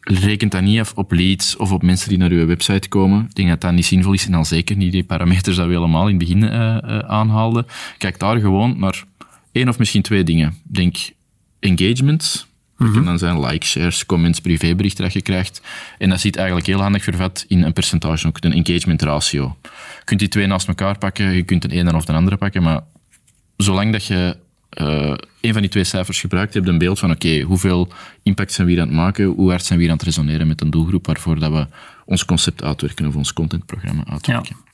Rekent 0.00 0.52
dat 0.52 0.62
niet 0.62 0.80
af 0.80 0.92
op 0.94 1.12
leads 1.12 1.56
of 1.56 1.72
op 1.72 1.82
mensen 1.82 2.08
die 2.08 2.18
naar 2.18 2.32
je 2.32 2.44
website 2.44 2.88
komen. 2.88 3.24
Ik 3.28 3.34
denk 3.34 3.48
dat 3.48 3.60
dat 3.60 3.72
niet 3.72 3.86
zinvol 3.86 4.12
is 4.12 4.26
en 4.26 4.32
dan 4.32 4.46
zeker 4.46 4.76
niet 4.76 4.92
die 4.92 5.04
parameters 5.04 5.56
dat 5.56 5.66
we 5.66 5.72
helemaal 5.72 6.08
in 6.08 6.18
het 6.18 6.28
begin 6.28 6.42
uh, 6.42 6.78
aanhaalden. 6.98 7.66
Kijk 7.98 8.18
daar 8.18 8.40
gewoon 8.40 8.78
naar 8.78 9.04
één 9.52 9.68
of 9.68 9.78
misschien 9.78 10.02
twee 10.02 10.24
dingen. 10.24 10.54
Denk 10.62 10.96
engagement, 11.58 12.46
dat 12.78 12.90
kan 12.92 13.04
dan 13.04 13.18
zijn 13.18 13.40
likes, 13.40 13.70
shares, 13.70 14.06
comments, 14.06 14.40
privéberichten 14.40 15.04
dat 15.04 15.12
je 15.12 15.22
krijgt. 15.22 15.60
En 15.98 16.08
dat 16.08 16.20
zit 16.20 16.36
eigenlijk 16.36 16.66
heel 16.66 16.80
handig 16.80 17.02
vervat 17.02 17.44
in 17.48 17.62
een 17.62 17.72
percentage, 17.72 18.26
ook 18.26 18.36
een 18.40 18.52
engagement 18.52 19.02
ratio. 19.02 19.56
Je 19.62 20.04
kunt 20.04 20.20
die 20.20 20.28
twee 20.28 20.46
naast 20.46 20.68
elkaar 20.68 20.98
pakken, 20.98 21.32
je 21.32 21.42
kunt 21.42 21.64
een 21.64 21.70
ene 21.70 21.94
of 21.94 22.04
de 22.04 22.12
andere 22.12 22.36
pakken, 22.36 22.62
maar 22.62 22.80
zolang 23.56 23.92
dat 23.92 24.04
je 24.04 24.36
uh, 24.80 25.14
een 25.40 25.52
van 25.52 25.62
die 25.62 25.70
twee 25.70 25.84
cijfers 25.84 26.20
gebruikt, 26.20 26.54
heb 26.54 26.64
je 26.64 26.70
een 26.70 26.78
beeld 26.78 26.98
van 26.98 27.10
oké, 27.10 27.40
hoeveel 27.40 27.92
impact 28.22 28.52
zijn 28.52 28.66
we 28.66 28.72
hier 28.72 28.82
aan 28.82 28.88
het 28.88 28.96
maken, 28.96 29.24
hoe 29.24 29.50
hard 29.50 29.64
zijn 29.64 29.78
we 29.78 29.84
hier 29.84 29.92
aan 29.92 29.98
het 29.98 30.06
resoneren 30.06 30.46
met 30.46 30.60
een 30.60 30.70
doelgroep 30.70 31.06
waarvoor 31.06 31.38
dat 31.38 31.52
we 31.52 31.66
ons 32.04 32.24
concept 32.24 32.62
uitwerken 32.62 33.06
of 33.06 33.16
ons 33.16 33.32
contentprogramma 33.32 34.02
uitwerken. 34.06 34.56
Ja. 34.58 34.64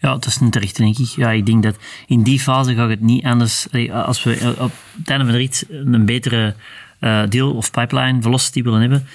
Ja, 0.00 0.12
dat 0.12 0.26
is 0.26 0.36
een 0.36 0.50
terecht, 0.50 0.76
denk 0.76 0.98
ik. 0.98 1.06
Ja, 1.06 1.30
ik 1.30 1.46
denk 1.46 1.62
dat 1.62 1.76
in 2.06 2.22
die 2.22 2.40
fase 2.40 2.74
gaat 2.74 2.88
het 2.88 3.00
niet 3.00 3.24
anders. 3.24 3.66
Als 3.90 4.22
we 4.22 4.54
op 4.58 4.72
het 4.98 5.10
einde 5.10 5.24
van 5.24 5.32
de 5.32 5.38
rit 5.38 5.66
een 5.68 6.06
betere 6.06 6.54
uh, 7.04 7.22
deal 7.28 7.52
of 7.52 7.70
pipeline 7.70 8.22
velocity 8.22 8.62
willen 8.62 8.80
hebben, 8.80 9.06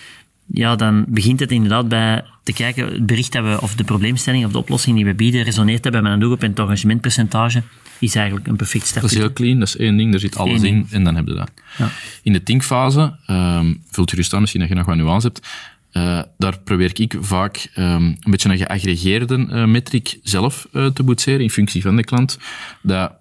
ja, 0.45 0.75
dan 0.75 1.06
begint 1.08 1.39
het 1.39 1.52
inderdaad 1.52 1.88
bij 1.88 2.23
te 2.43 2.54
kijken, 2.54 2.86
het 2.86 3.06
bericht 3.06 3.32
dat 3.32 3.43
we, 3.43 3.62
of 3.62 3.75
de 3.75 3.84
probleemstelling 3.84 4.45
of 4.45 4.52
de 4.52 4.58
oplossing 4.58 4.95
die 4.95 5.06
we 5.06 5.13
bieden, 5.13 5.43
resoneert 5.43 5.84
hebben 5.84 6.04
met 6.04 6.12
een 6.12 6.19
doelgroep 6.19 6.43
en 6.43 6.49
het 6.49 6.60
engagementpercentage 6.60 7.63
is 7.99 8.15
eigenlijk 8.15 8.47
een 8.47 8.56
perfect 8.56 8.88
stap. 8.88 9.02
Dat 9.02 9.12
is 9.12 9.17
heel 9.17 9.34
clean, 9.34 9.60
dat 9.60 9.67
is 9.67 9.78
één 9.78 9.97
ding, 9.97 10.12
daar 10.12 10.19
zit 10.19 10.38
alles 10.38 10.62
in 10.62 10.88
en 10.89 11.04
dan 11.04 11.15
heb 11.15 11.28
je 11.28 11.34
dat. 11.34 11.52
Ja. 11.78 11.89
In 12.23 12.34
de 12.34 12.43
thinkfase, 12.43 13.15
um, 13.28 13.82
vult 13.91 14.10
gerust 14.10 14.34
aan 14.34 14.39
misschien 14.39 14.62
dat 14.62 14.69
je 14.69 14.75
nog 14.75 14.86
wat 14.86 14.95
nuance 14.95 15.28
hebt, 15.28 15.47
uh, 15.93 16.21
daar 16.38 16.60
probeer 16.60 16.91
ik 16.93 17.15
vaak 17.19 17.71
um, 17.75 17.86
een 17.86 18.17
beetje 18.32 18.49
een 18.49 18.58
geaggregeerde 18.58 19.47
uh, 19.49 19.65
metric 19.65 20.19
zelf 20.23 20.67
uh, 20.73 20.86
te 20.86 21.04
boetseren 21.04 21.41
in 21.41 21.49
functie 21.49 21.82
van 21.82 21.95
de 21.95 22.04
klant, 22.04 22.38
dat 22.82 23.12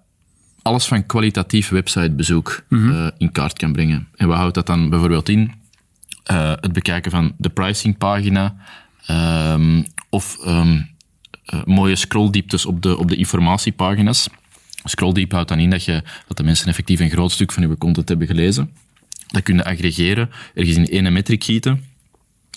alles 0.69 0.85
van 0.85 1.05
kwalitatief 1.05 1.69
websitebezoek 1.69 2.63
mm 2.67 2.89
-hmm. 2.89 3.11
in 3.17 3.31
kaart 3.31 3.57
kan 3.57 3.71
brengen. 3.71 4.07
En 4.15 4.27
wat 4.27 4.37
houdt 4.37 4.55
dat 4.55 4.65
dan 4.65 4.89
bijvoorbeeld 4.89 5.29
in? 5.29 5.51
Uh, 6.31 6.53
het 6.59 6.73
bekijken 6.73 7.11
van 7.11 7.33
de 7.37 7.49
pricingpagina 7.49 8.55
um, 9.09 9.85
of 10.09 10.37
um, 10.45 10.89
uh, 11.53 11.63
mooie 11.63 11.95
scrolldieptes 11.95 12.65
op 12.65 12.81
de, 12.81 12.97
op 12.97 13.07
de 13.07 13.15
informatiepagina's. 13.15 14.29
Scrolldiep 14.83 15.31
houdt 15.31 15.49
dan 15.49 15.59
in 15.59 15.69
dat, 15.69 15.83
je, 15.83 16.03
dat 16.27 16.37
de 16.37 16.43
mensen 16.43 16.67
effectief 16.67 16.99
een 16.99 17.09
groot 17.09 17.31
stuk 17.31 17.51
van 17.51 17.69
je 17.69 17.77
content 17.77 18.09
hebben 18.09 18.27
gelezen. 18.27 18.71
Dat 19.27 19.43
kun 19.43 19.55
je 19.55 19.63
aggregeren, 19.63 20.29
ergens 20.53 20.77
in 20.77 20.87
één 20.87 21.13
metric 21.13 21.43
gieten. 21.43 21.83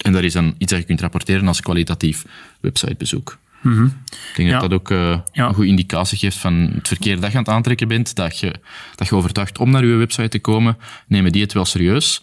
En 0.03 0.13
dat 0.13 0.23
is 0.23 0.33
dan 0.33 0.55
iets 0.59 0.71
dat 0.71 0.81
je 0.81 0.87
kunt 0.87 1.01
rapporteren 1.01 1.49
als 1.49 1.61
kwalitatief 1.61 2.25
websitebezoek. 2.61 3.39
Mm 3.63 4.01
Ik 4.11 4.37
denk 4.37 4.51
dat 4.51 4.61
dat 4.61 4.73
ook 4.73 4.91
uh, 4.91 5.19
een 5.33 5.55
goede 5.55 5.71
indicatie 5.71 6.19
geeft 6.19 6.37
van 6.37 6.71
het 6.75 6.89
verkeer 6.89 7.21
dat 7.21 7.31
je 7.31 7.37
aan 7.37 7.45
het 7.45 7.53
aantrekken 7.53 7.89
bent, 7.89 8.15
dat 8.15 8.39
je, 8.39 8.55
dat 8.95 9.09
je 9.09 9.15
overtuigt 9.15 9.59
om 9.59 9.71
naar 9.71 9.87
je 9.87 9.95
website 9.95 10.29
te 10.29 10.39
komen, 10.39 10.79
nemen 11.07 11.33
die 11.33 11.43
het 11.43 11.53
wel 11.53 11.65
serieus? 11.65 12.23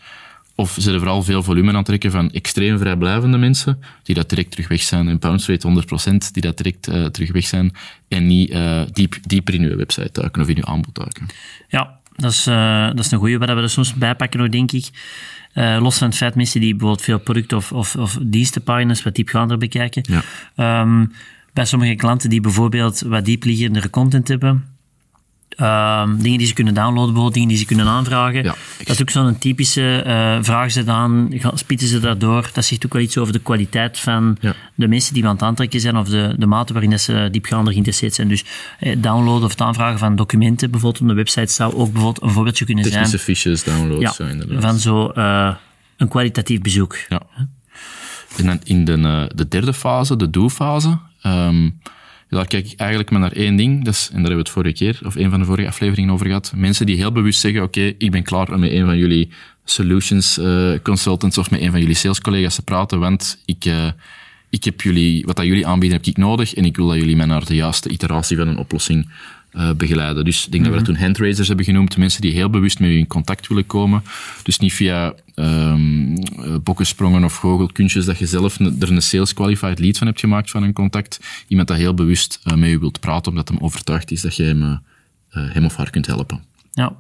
Of 0.55 0.77
ze 0.79 0.91
er 0.91 0.99
vooral 0.99 1.23
veel 1.23 1.43
volume 1.43 1.73
aan 1.73 1.83
trekken 1.83 2.11
van 2.11 2.31
extreem 2.31 2.77
vrijblijvende 2.77 3.37
mensen, 3.37 3.79
die 4.03 4.15
dat 4.15 4.29
direct 4.29 4.51
terug 4.51 4.67
weg 4.67 4.81
zijn, 4.81 5.07
een 5.07 5.19
bounce 5.19 5.51
rate 5.51 5.83
100%, 6.27 6.31
die 6.31 6.41
dat 6.41 6.57
direct 6.57 6.89
uh, 6.89 7.05
terug 7.05 7.31
weg 7.31 7.45
zijn, 7.45 7.75
en 8.07 8.27
niet 8.27 8.49
uh, 8.49 8.81
diep, 8.91 9.17
dieper 9.21 9.53
in 9.53 9.61
je 9.61 9.75
website 9.75 10.09
duiken 10.11 10.41
of 10.41 10.47
in 10.47 10.55
je 10.55 10.65
aanbod 10.65 10.95
duiken. 10.95 11.27
Ja, 11.67 11.98
dat 12.21 12.31
is, 12.31 12.47
uh, 12.47 12.87
dat 12.87 12.99
is 12.99 13.11
een 13.11 13.19
goede, 13.19 13.37
waar 13.37 13.55
we 13.55 13.61
er 13.61 13.69
soms 13.69 13.93
bijpakken 13.93 14.39
nog, 14.39 14.49
denk 14.49 14.71
ik. 14.71 14.89
Uh, 15.53 15.77
los 15.81 15.97
van 15.97 16.07
het 16.07 16.17
feit 16.17 16.35
mensen 16.35 16.59
die 16.59 16.71
bijvoorbeeld 16.71 17.01
veel 17.01 17.19
product- 17.19 17.53
of, 17.53 17.71
of, 17.71 17.95
of 17.95 18.17
dienstenpagina's 18.21 19.03
wat 19.03 19.15
diepgaander 19.15 19.57
bekijken. 19.57 20.03
Ja. 20.55 20.81
Um, 20.81 21.11
bij 21.53 21.65
sommige 21.65 21.95
klanten 21.95 22.29
die 22.29 22.41
bijvoorbeeld 22.41 23.01
wat 23.01 23.25
diepliegendere 23.25 23.89
content 23.89 24.27
hebben, 24.27 24.65
Um, 25.61 26.21
dingen 26.21 26.37
die 26.37 26.47
ze 26.47 26.53
kunnen 26.53 26.73
downloaden, 26.73 27.05
bijvoorbeeld 27.05 27.33
dingen 27.33 27.49
die 27.49 27.57
ze 27.57 27.65
kunnen 27.65 27.87
aanvragen. 27.87 28.43
Ja, 28.43 28.55
dat 28.77 28.89
is 28.89 29.01
ook 29.01 29.09
zo'n 29.09 29.37
typische 29.37 30.03
uh, 30.07 30.37
vraag 30.41 30.71
ze 30.71 30.83
dan, 30.83 31.33
spitten 31.53 31.87
ze 31.87 31.99
daardoor. 31.99 32.49
Dat 32.53 32.65
zegt 32.65 32.85
ook 32.85 32.93
wel 32.93 33.01
iets 33.01 33.17
over 33.17 33.33
de 33.33 33.39
kwaliteit 33.39 33.99
van 33.99 34.37
ja. 34.39 34.53
de 34.75 34.87
mensen 34.87 35.13
die 35.13 35.21
we 35.21 35.27
aan 35.27 35.35
het 35.35 35.43
aantrekken 35.43 35.79
zijn 35.79 35.97
of 35.97 36.09
de, 36.09 36.35
de 36.37 36.45
mate 36.45 36.73
waarin 36.73 36.99
ze 36.99 37.27
diepgaander 37.31 37.71
geïnteresseerd 37.71 38.13
zijn. 38.13 38.27
Dus 38.27 38.45
eh, 38.79 38.95
downloaden 38.97 39.43
of 39.43 39.51
het 39.51 39.61
aanvragen 39.61 39.99
van 39.99 40.15
documenten 40.15 40.71
bijvoorbeeld 40.71 41.03
op 41.03 41.07
de 41.07 41.13
website 41.13 41.53
zou 41.53 41.73
ook 41.73 41.91
bijvoorbeeld 41.91 42.23
een 42.23 42.31
voorbeeldje 42.31 42.65
kunnen 42.65 42.83
Technische 42.83 43.17
zijn. 43.17 43.29
Technische 43.29 43.63
fiches, 43.63 43.63
downloads. 43.63 44.17
Ja, 44.17 44.25
inderdaad. 44.27 44.61
van 44.61 44.77
zo 44.77 45.11
uh, 45.15 45.55
een 45.97 46.07
kwalitatief 46.07 46.61
bezoek. 46.61 46.97
Ja. 47.09 47.21
En 48.37 48.45
dan 48.45 48.59
in 48.63 48.85
de, 48.85 49.31
de 49.35 49.47
derde 49.47 49.73
fase, 49.73 50.15
de 50.15 50.29
do-fase, 50.29 50.97
um, 51.23 51.79
daar 52.29 52.47
kijk 52.47 52.71
ik 52.71 52.79
eigenlijk 52.79 53.09
maar 53.09 53.19
naar 53.19 53.31
één 53.31 53.55
ding, 53.55 53.85
dat 53.85 53.93
is, 53.93 54.07
en 54.07 54.21
daar 54.21 54.31
hebben 54.31 54.35
we 54.35 54.41
het 54.41 54.49
vorige 54.49 54.73
keer, 54.73 54.99
of 55.03 55.15
een 55.15 55.29
van 55.29 55.39
de 55.39 55.45
vorige 55.45 55.67
afleveringen 55.67 56.13
over 56.13 56.25
gehad. 56.25 56.53
Mensen 56.55 56.85
die 56.85 56.95
heel 56.95 57.11
bewust 57.11 57.39
zeggen, 57.39 57.63
oké, 57.63 57.93
ik 57.97 58.11
ben 58.11 58.23
klaar 58.23 58.53
om 58.53 58.59
met 58.59 58.71
een 58.71 58.85
van 58.85 58.97
jullie 58.97 59.29
solutions 59.65 60.37
uh, 60.37 60.71
consultants 60.83 61.37
of 61.37 61.51
met 61.51 61.61
een 61.61 61.71
van 61.71 61.79
jullie 61.79 61.95
sales 61.95 62.21
collega's 62.21 62.55
te 62.55 62.61
praten, 62.61 62.99
want 62.99 63.41
ik, 63.45 63.65
uh, 63.65 63.91
ik 64.49 64.63
heb 64.63 64.81
jullie, 64.81 65.25
wat 65.25 65.35
dat 65.35 65.45
jullie 65.45 65.67
aanbieden 65.67 65.97
heb 65.97 66.07
ik 66.07 66.17
nodig 66.17 66.53
en 66.53 66.65
ik 66.65 66.75
wil 66.75 66.87
dat 66.87 66.97
jullie 66.97 67.15
mij 67.15 67.25
naar 67.25 67.45
de 67.45 67.55
juiste 67.55 67.89
iteratie 67.89 68.37
van 68.37 68.47
een 68.47 68.57
oplossing 68.57 69.09
uh, 69.53 69.71
begeleiden. 69.71 70.25
Dus 70.25 70.45
ik 70.45 70.51
denk 70.51 70.63
mm 70.63 70.69
-hmm. 70.69 70.77
dat 70.77 70.79
we 70.79 70.85
dat 70.85 70.95
toen 70.95 71.05
handraisers 71.05 71.47
hebben 71.47 71.65
genoemd, 71.65 71.97
mensen 71.97 72.21
die 72.21 72.31
heel 72.31 72.49
bewust 72.49 72.79
met 72.79 72.89
u 72.89 72.97
in 72.97 73.07
contact 73.07 73.47
willen 73.47 73.65
komen. 73.65 74.03
Dus 74.43 74.59
niet 74.59 74.73
via 74.73 75.13
um, 75.35 76.15
bokkensprongen 76.63 77.23
of 77.23 77.35
goochelkunstjes 77.35 78.05
dat 78.05 78.17
je 78.17 78.25
zelf 78.25 78.59
er 78.59 78.91
een 78.91 79.01
sales 79.01 79.33
qualified 79.33 79.79
lead 79.79 79.97
van 79.97 80.07
hebt 80.07 80.19
gemaakt 80.19 80.51
van 80.51 80.63
een 80.63 80.73
contact. 80.73 81.19
Iemand 81.47 81.67
dat 81.67 81.77
heel 81.77 81.93
bewust 81.93 82.39
uh, 82.43 82.53
met 82.53 82.69
u 82.69 82.79
wilt 82.79 82.99
praten, 82.99 83.31
omdat 83.31 83.47
hem 83.47 83.57
overtuigd 83.57 84.11
is 84.11 84.21
dat 84.21 84.35
je 84.35 84.43
hem, 84.43 84.61
uh, 84.61 84.77
hem 85.31 85.65
of 85.65 85.75
haar 85.75 85.89
kunt 85.89 86.05
helpen. 86.05 86.43
Ja. 86.71 86.95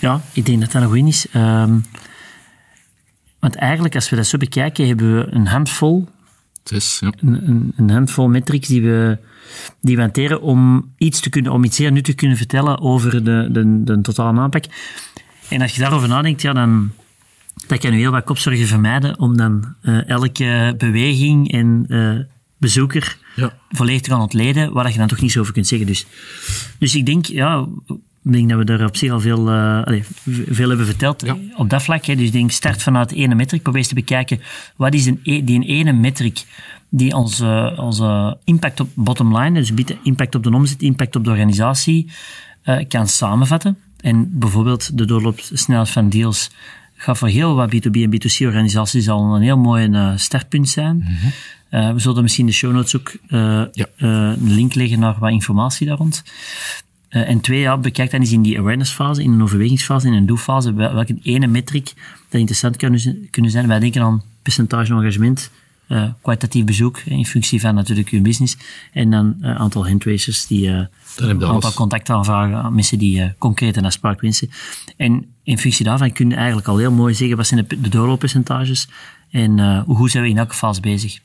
ja, 0.00 0.20
ik 0.32 0.46
denk 0.46 0.60
dat 0.60 0.72
dat 0.72 0.82
een 0.82 0.88
goeie 0.88 1.06
is. 1.06 1.26
Um, 1.34 1.84
want 3.38 3.54
eigenlijk, 3.54 3.94
als 3.94 4.10
we 4.10 4.16
dat 4.16 4.26
zo 4.26 4.38
bekijken, 4.38 4.86
hebben 4.86 5.16
we 5.16 5.26
een 5.30 5.46
handvol... 5.46 6.08
Zes, 6.64 6.98
ja. 7.00 7.12
een, 7.20 7.48
een, 7.48 7.72
een 7.76 7.90
handvol 7.90 8.28
metrics 8.28 8.68
die 8.68 8.82
we 8.82 9.18
die 9.80 9.96
we 9.96 10.02
hanteren 10.02 10.40
om 10.40 10.90
iets, 10.96 11.20
te 11.20 11.30
kunnen, 11.30 11.52
om 11.52 11.64
iets 11.64 11.76
zeer 11.76 11.92
nuttig 11.92 12.14
te 12.14 12.20
kunnen 12.20 12.36
vertellen 12.36 12.80
over 12.80 13.24
de, 13.24 13.48
de, 13.50 13.82
de 13.84 14.00
totale 14.00 14.40
aanpak. 14.40 14.64
En 15.48 15.60
als 15.60 15.74
je 15.74 15.80
daarover 15.80 16.08
nadenkt, 16.08 16.42
ja, 16.42 16.52
dan 16.52 16.92
dat 17.66 17.78
kan 17.78 17.92
u 17.94 17.96
heel 17.96 18.10
wat 18.10 18.24
kopzorgen 18.24 18.66
vermijden 18.66 19.18
om 19.18 19.36
dan 19.36 19.74
uh, 19.82 20.08
elke 20.08 20.74
beweging 20.78 21.52
en 21.52 21.84
uh, 21.88 22.18
bezoeker 22.58 23.18
ja. 23.36 23.58
volledig 23.70 24.00
te 24.00 24.10
gaan 24.10 24.20
ontleden, 24.20 24.72
waar 24.72 24.92
je 24.92 24.98
dan 24.98 25.08
toch 25.08 25.20
niet 25.20 25.32
zo 25.32 25.40
over 25.40 25.52
kunt 25.52 25.66
zeggen. 25.66 25.86
Dus, 25.86 26.06
dus 26.78 26.94
ik 26.94 27.06
denk, 27.06 27.26
ja, 27.26 27.66
ik 28.24 28.32
denk 28.32 28.48
dat 28.48 28.58
we 28.58 28.64
daar 28.64 28.84
op 28.84 28.96
zich 28.96 29.10
al 29.10 29.20
veel, 29.20 29.48
uh, 29.48 29.82
allez, 29.84 30.06
veel 30.48 30.68
hebben 30.68 30.86
verteld 30.86 31.24
op 31.56 31.70
dat 31.70 31.82
vlak. 31.82 32.04
Hè. 32.04 32.14
Dus 32.14 32.26
ik 32.26 32.32
denk, 32.32 32.50
start 32.50 32.82
vanuit 32.82 33.12
ene 33.12 33.34
metric. 33.34 33.62
Probeer 33.62 33.80
eens 33.80 33.88
te 33.88 33.94
bekijken, 33.94 34.40
wat 34.76 34.94
is 34.94 35.06
een, 35.06 35.20
die 35.22 35.64
ene 35.64 35.92
metric 35.92 36.44
die 36.88 37.14
onze, 37.14 37.74
onze 37.76 38.38
impact 38.44 38.80
op 38.80 38.88
bottom 38.94 39.38
line, 39.38 39.60
dus 39.60 39.96
impact 40.02 40.34
op 40.34 40.42
de 40.42 40.50
omzet, 40.50 40.82
impact 40.82 41.16
op 41.16 41.24
de 41.24 41.30
organisatie, 41.30 42.10
uh, 42.64 42.78
kan 42.88 43.08
samenvatten. 43.08 43.78
En 44.00 44.38
bijvoorbeeld 44.38 44.98
de 44.98 45.04
doorloopsnelheid 45.04 45.90
van 45.90 46.08
deals 46.08 46.50
gaat 46.94 47.18
voor 47.18 47.28
heel 47.28 47.54
wat 47.54 47.74
B2B 47.74 47.92
en 47.92 48.14
B2C-organisaties 48.14 49.08
al 49.08 49.34
een 49.34 49.42
heel 49.42 49.58
mooi 49.58 49.88
uh, 49.88 50.12
startpunt 50.16 50.68
zijn. 50.68 50.96
Mm 50.96 51.02
-hmm. 51.70 51.94
we 51.94 52.00
zullen 52.00 52.22
misschien 52.22 52.44
in 52.44 52.50
de 52.50 52.56
show 52.56 52.72
notes 52.72 52.96
ook 52.96 53.16
ja. 53.72 53.86
een 53.96 54.54
link 54.54 54.74
leggen 54.74 54.98
naar 54.98 55.16
wat 55.18 55.30
informatie 55.30 55.86
daar 55.86 55.96
rond. 55.96 56.22
Uh, 57.12 57.28
en 57.28 57.40
twee, 57.40 57.60
ja, 57.60 57.78
bekijk 57.78 58.10
dan 58.10 58.20
eens 58.20 58.32
in 58.32 58.42
die 58.42 58.58
awareness-fase, 58.58 59.22
in 59.22 59.32
een 59.32 59.42
overwegingsfase, 59.42 60.06
in 60.06 60.12
een 60.12 60.26
do-fase, 60.26 60.74
welke 60.74 61.18
ene 61.22 61.46
metric 61.46 61.92
dat 62.28 62.40
interessant 62.40 62.76
kan 62.76 62.98
kunnen 63.30 63.50
zijn. 63.50 63.68
Wij 63.68 63.78
denken 63.78 64.02
aan 64.02 64.22
percentage 64.42 64.92
engagement, 64.92 65.50
uh, 65.88 66.04
kwalitatief 66.20 66.64
bezoek, 66.64 66.98
in 66.98 67.26
functie 67.26 67.60
van 67.60 67.74
natuurlijk 67.74 68.08
uw 68.08 68.22
business, 68.22 68.56
en 68.92 69.10
dan 69.10 69.36
uh, 69.40 69.56
aantal 69.56 69.86
handtracers 69.86 70.46
die 70.46 70.68
een 71.16 71.44
aantal 71.44 71.72
contacten 71.72 72.14
aanvragen 72.14 72.56
aan 72.56 72.74
mensen 72.74 72.98
die 72.98 73.32
concreet 73.38 73.76
een 73.76 73.84
afspraak 73.84 74.20
wensen. 74.20 74.50
En 74.96 75.26
in 75.42 75.58
functie 75.58 75.84
daarvan 75.84 76.12
kun 76.12 76.28
je 76.28 76.34
eigenlijk 76.34 76.68
al 76.68 76.76
heel 76.76 76.92
mooi 76.92 77.14
zeggen 77.14 77.36
wat 77.36 77.46
zijn 77.46 77.66
de, 77.68 77.80
de 77.80 77.88
doorlooppercentages 77.88 78.88
en 79.32 79.82
hoe 79.86 80.10
zijn 80.10 80.22
we 80.22 80.28
in 80.28 80.38
elke 80.38 80.54
fase 80.54 80.80
bezig. 80.80 81.18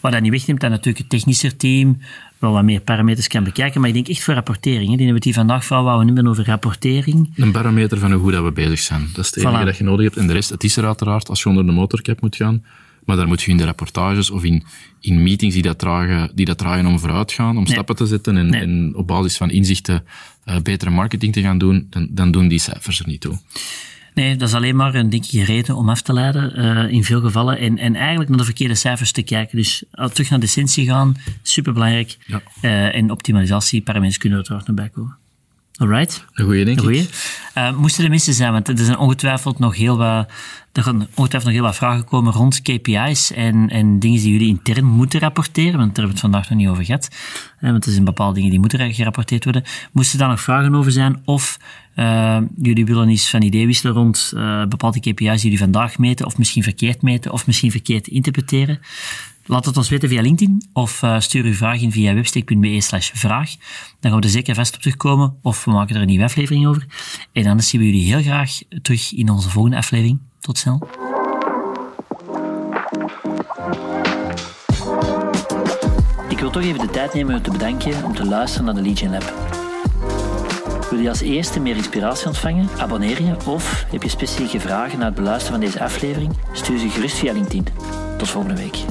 Wat 0.00 0.12
dat 0.12 0.20
niet 0.20 0.30
wegneemt, 0.30 0.60
dat 0.60 0.70
natuurlijk 0.70 0.98
het 0.98 1.08
technischer 1.08 1.56
team, 1.56 1.98
wel 2.38 2.52
wat 2.52 2.64
meer 2.64 2.80
parameters 2.80 3.28
kan 3.28 3.44
bekijken. 3.44 3.80
Maar 3.80 3.88
ik 3.88 3.94
denk 3.94 4.08
echt 4.08 4.22
voor 4.22 4.34
rapportering. 4.34 4.90
Hè. 4.90 4.96
Die 4.96 5.04
hebben 5.06 5.14
we 5.14 5.20
die 5.20 5.34
vandaag 5.34 5.64
vooral 5.64 5.84
waar 5.84 5.98
we 5.98 6.04
nu 6.04 6.12
hebben 6.12 6.30
over 6.30 6.44
rapportering. 6.44 7.32
Een 7.36 7.52
parameter 7.52 7.98
van 7.98 8.12
hoe 8.12 8.20
goed 8.20 8.32
dat 8.32 8.44
we 8.44 8.52
bezig 8.52 8.78
zijn. 8.78 9.08
Dat 9.12 9.24
is 9.24 9.34
het 9.34 9.44
enige 9.44 9.64
dat 9.64 9.76
je 9.76 9.84
nodig 9.84 10.04
hebt. 10.04 10.16
En 10.16 10.26
de 10.26 10.32
rest, 10.32 10.50
het 10.50 10.64
is 10.64 10.76
er 10.76 10.86
uiteraard 10.86 11.28
als 11.28 11.42
je 11.42 11.48
onder 11.48 11.66
de 11.66 11.72
motorcap 11.72 12.20
moet 12.20 12.36
gaan. 12.36 12.64
Maar 13.04 13.16
daar 13.16 13.26
moet 13.26 13.42
je 13.42 13.50
in 13.50 13.56
de 13.56 13.64
rapportages 13.64 14.30
of 14.30 14.44
in, 14.44 14.64
in 15.00 15.22
meetings 15.22 15.54
die 15.54 15.62
dat, 15.62 15.78
dragen, 15.78 16.30
die 16.34 16.44
dat 16.46 16.58
draaien 16.58 16.86
om 16.86 16.98
vooruit 16.98 17.32
gaan, 17.32 17.56
om 17.56 17.66
stappen 17.66 17.96
te 17.96 18.06
zetten 18.06 18.36
en, 18.36 18.54
en, 18.54 18.92
op 18.96 19.06
basis 19.06 19.36
van 19.36 19.50
inzichten 19.50 20.04
uh, 20.44 20.56
betere 20.62 20.90
marketing 20.90 21.32
te 21.32 21.40
gaan 21.40 21.58
doen, 21.58 21.86
dan, 21.90 22.08
dan 22.10 22.30
doen 22.30 22.48
die 22.48 22.58
cijfers 22.58 23.00
er 23.00 23.06
niet 23.06 23.20
toe. 23.20 23.38
Nee, 24.16 24.36
dat 24.36 24.48
is 24.48 24.54
alleen 24.54 24.76
maar 24.76 24.94
een 24.94 25.10
dikke 25.10 25.44
reden 25.44 25.76
om 25.76 25.88
af 25.88 26.02
te 26.02 26.12
leiden 26.12 26.58
uh, 26.58 26.92
in 26.92 27.04
veel 27.04 27.20
gevallen. 27.20 27.58
En, 27.58 27.78
en 27.78 27.94
eigenlijk 27.94 28.28
naar 28.28 28.38
de 28.38 28.44
verkeerde 28.44 28.74
cijfers 28.74 29.12
te 29.12 29.22
kijken. 29.22 29.56
Dus 29.56 29.84
terug 29.90 30.30
naar 30.30 30.38
de 30.38 30.46
essentie 30.46 30.86
gaan, 30.86 31.16
superbelangrijk. 31.42 32.16
Ja. 32.26 32.42
Uh, 32.62 32.94
en 32.94 33.10
optimalisatie, 33.10 33.82
parameters 33.82 34.18
kunnen 34.18 34.38
er 34.38 34.44
trouwens 34.44 34.70
nog 34.70 34.80
bij 34.80 34.88
komen. 34.88 35.16
Alright. 35.76 36.24
Een 36.32 36.44
goeie, 36.44 36.64
denk 36.64 36.80
ik. 36.80 37.08
Uh, 37.58 37.76
moesten 37.76 38.04
er 38.04 38.10
missen 38.10 38.34
zijn, 38.34 38.52
want 38.52 38.68
er 38.68 38.78
zijn 38.78 38.98
ongetwijfeld 38.98 39.58
nog 39.58 39.76
heel 39.76 39.96
wat, 39.96 40.30
er 40.72 40.82
gaan 40.82 40.96
ongetwijfeld 41.14 41.44
nog 41.44 41.52
heel 41.52 41.62
wat 41.62 41.76
vragen 41.76 42.04
komen 42.04 42.32
rond 42.32 42.62
KPI's 42.62 43.32
en, 43.32 43.68
en 43.68 43.98
dingen 43.98 44.20
die 44.20 44.32
jullie 44.32 44.48
intern 44.48 44.84
moeten 44.84 45.20
rapporteren, 45.20 45.78
want 45.78 45.94
daar 45.94 46.04
hebben 46.04 46.04
we 46.04 46.10
het 46.10 46.20
vandaag 46.20 46.48
nog 46.50 46.58
niet 46.58 46.68
over 46.68 46.84
gehad. 46.84 47.08
Uh, 47.60 47.70
want 47.70 47.86
er 47.86 47.92
zijn 47.92 48.04
bepaalde 48.04 48.34
dingen 48.34 48.50
die 48.50 48.60
moeten 48.60 48.94
gerapporteerd 48.94 49.44
worden. 49.44 49.62
Moesten 49.92 50.18
daar 50.18 50.28
nog 50.28 50.40
vragen 50.40 50.74
over 50.74 50.92
zijn 50.92 51.22
of 51.24 51.58
uh, 51.96 52.38
jullie 52.62 52.86
willen 52.86 53.08
eens 53.08 53.30
van 53.30 53.42
idee 53.42 53.66
wisselen 53.66 53.94
rond 53.94 54.32
bepaalde 54.68 55.00
KPI's 55.00 55.16
die 55.16 55.40
jullie 55.40 55.58
vandaag 55.58 55.98
meten, 55.98 56.26
of 56.26 56.38
misschien 56.38 56.62
verkeerd 56.62 57.02
meten, 57.02 57.32
of 57.32 57.46
misschien 57.46 57.70
verkeerd 57.70 58.06
interpreteren? 58.06 58.80
Laat 59.46 59.64
het 59.64 59.76
ons 59.76 59.88
weten 59.88 60.08
via 60.08 60.22
LinkedIn 60.22 60.68
of 60.72 61.02
uh, 61.02 61.20
stuur 61.20 61.44
uw 61.44 61.54
vraag 61.54 61.80
in 61.80 61.92
via 61.92 62.14
websteek.be 62.14 62.80
slash 62.80 63.10
vraag. 63.14 63.50
Dan 64.00 64.10
gaan 64.10 64.20
we 64.20 64.26
er 64.26 64.32
zeker 64.32 64.54
vast 64.54 64.74
op 64.74 64.80
terugkomen 64.80 65.38
of 65.42 65.64
we 65.64 65.70
maken 65.70 65.94
er 65.94 66.00
een 66.00 66.06
nieuwe 66.06 66.24
aflevering 66.24 66.66
over. 66.66 66.86
En 67.32 67.46
anders 67.46 67.68
zien 67.68 67.80
we 67.80 67.86
jullie 67.86 68.14
heel 68.14 68.22
graag 68.22 68.58
terug 68.82 69.12
in 69.12 69.30
onze 69.30 69.50
volgende 69.50 69.76
aflevering. 69.76 70.20
Tot 70.40 70.58
snel. 70.58 70.88
Ik 76.28 76.38
wil 76.38 76.50
toch 76.50 76.62
even 76.62 76.80
de 76.80 76.90
tijd 76.92 77.14
nemen 77.14 77.34
om 77.34 77.42
te 77.42 77.50
bedanken 77.50 78.04
om 78.04 78.14
te 78.14 78.24
luisteren 78.24 78.66
naar 78.66 78.74
de 78.74 78.88
Legion 78.88 79.10
Lab. 79.10 79.34
Wil 80.90 81.00
je 81.00 81.08
als 81.08 81.20
eerste 81.20 81.60
meer 81.60 81.76
inspiratie 81.76 82.26
ontvangen? 82.26 82.68
Abonneer 82.78 83.22
je 83.22 83.36
of 83.46 83.84
heb 83.90 84.02
je 84.02 84.08
specifieke 84.08 84.60
vragen 84.60 84.98
na 84.98 85.04
het 85.04 85.14
beluisteren 85.14 85.60
van 85.60 85.70
deze 85.70 85.82
aflevering? 85.84 86.36
Stuur 86.52 86.78
ze 86.78 86.88
gerust 86.88 87.16
via 87.16 87.32
LinkedIn. 87.32 87.66
Tot 88.18 88.28
volgende 88.28 88.56
week. 88.56 88.84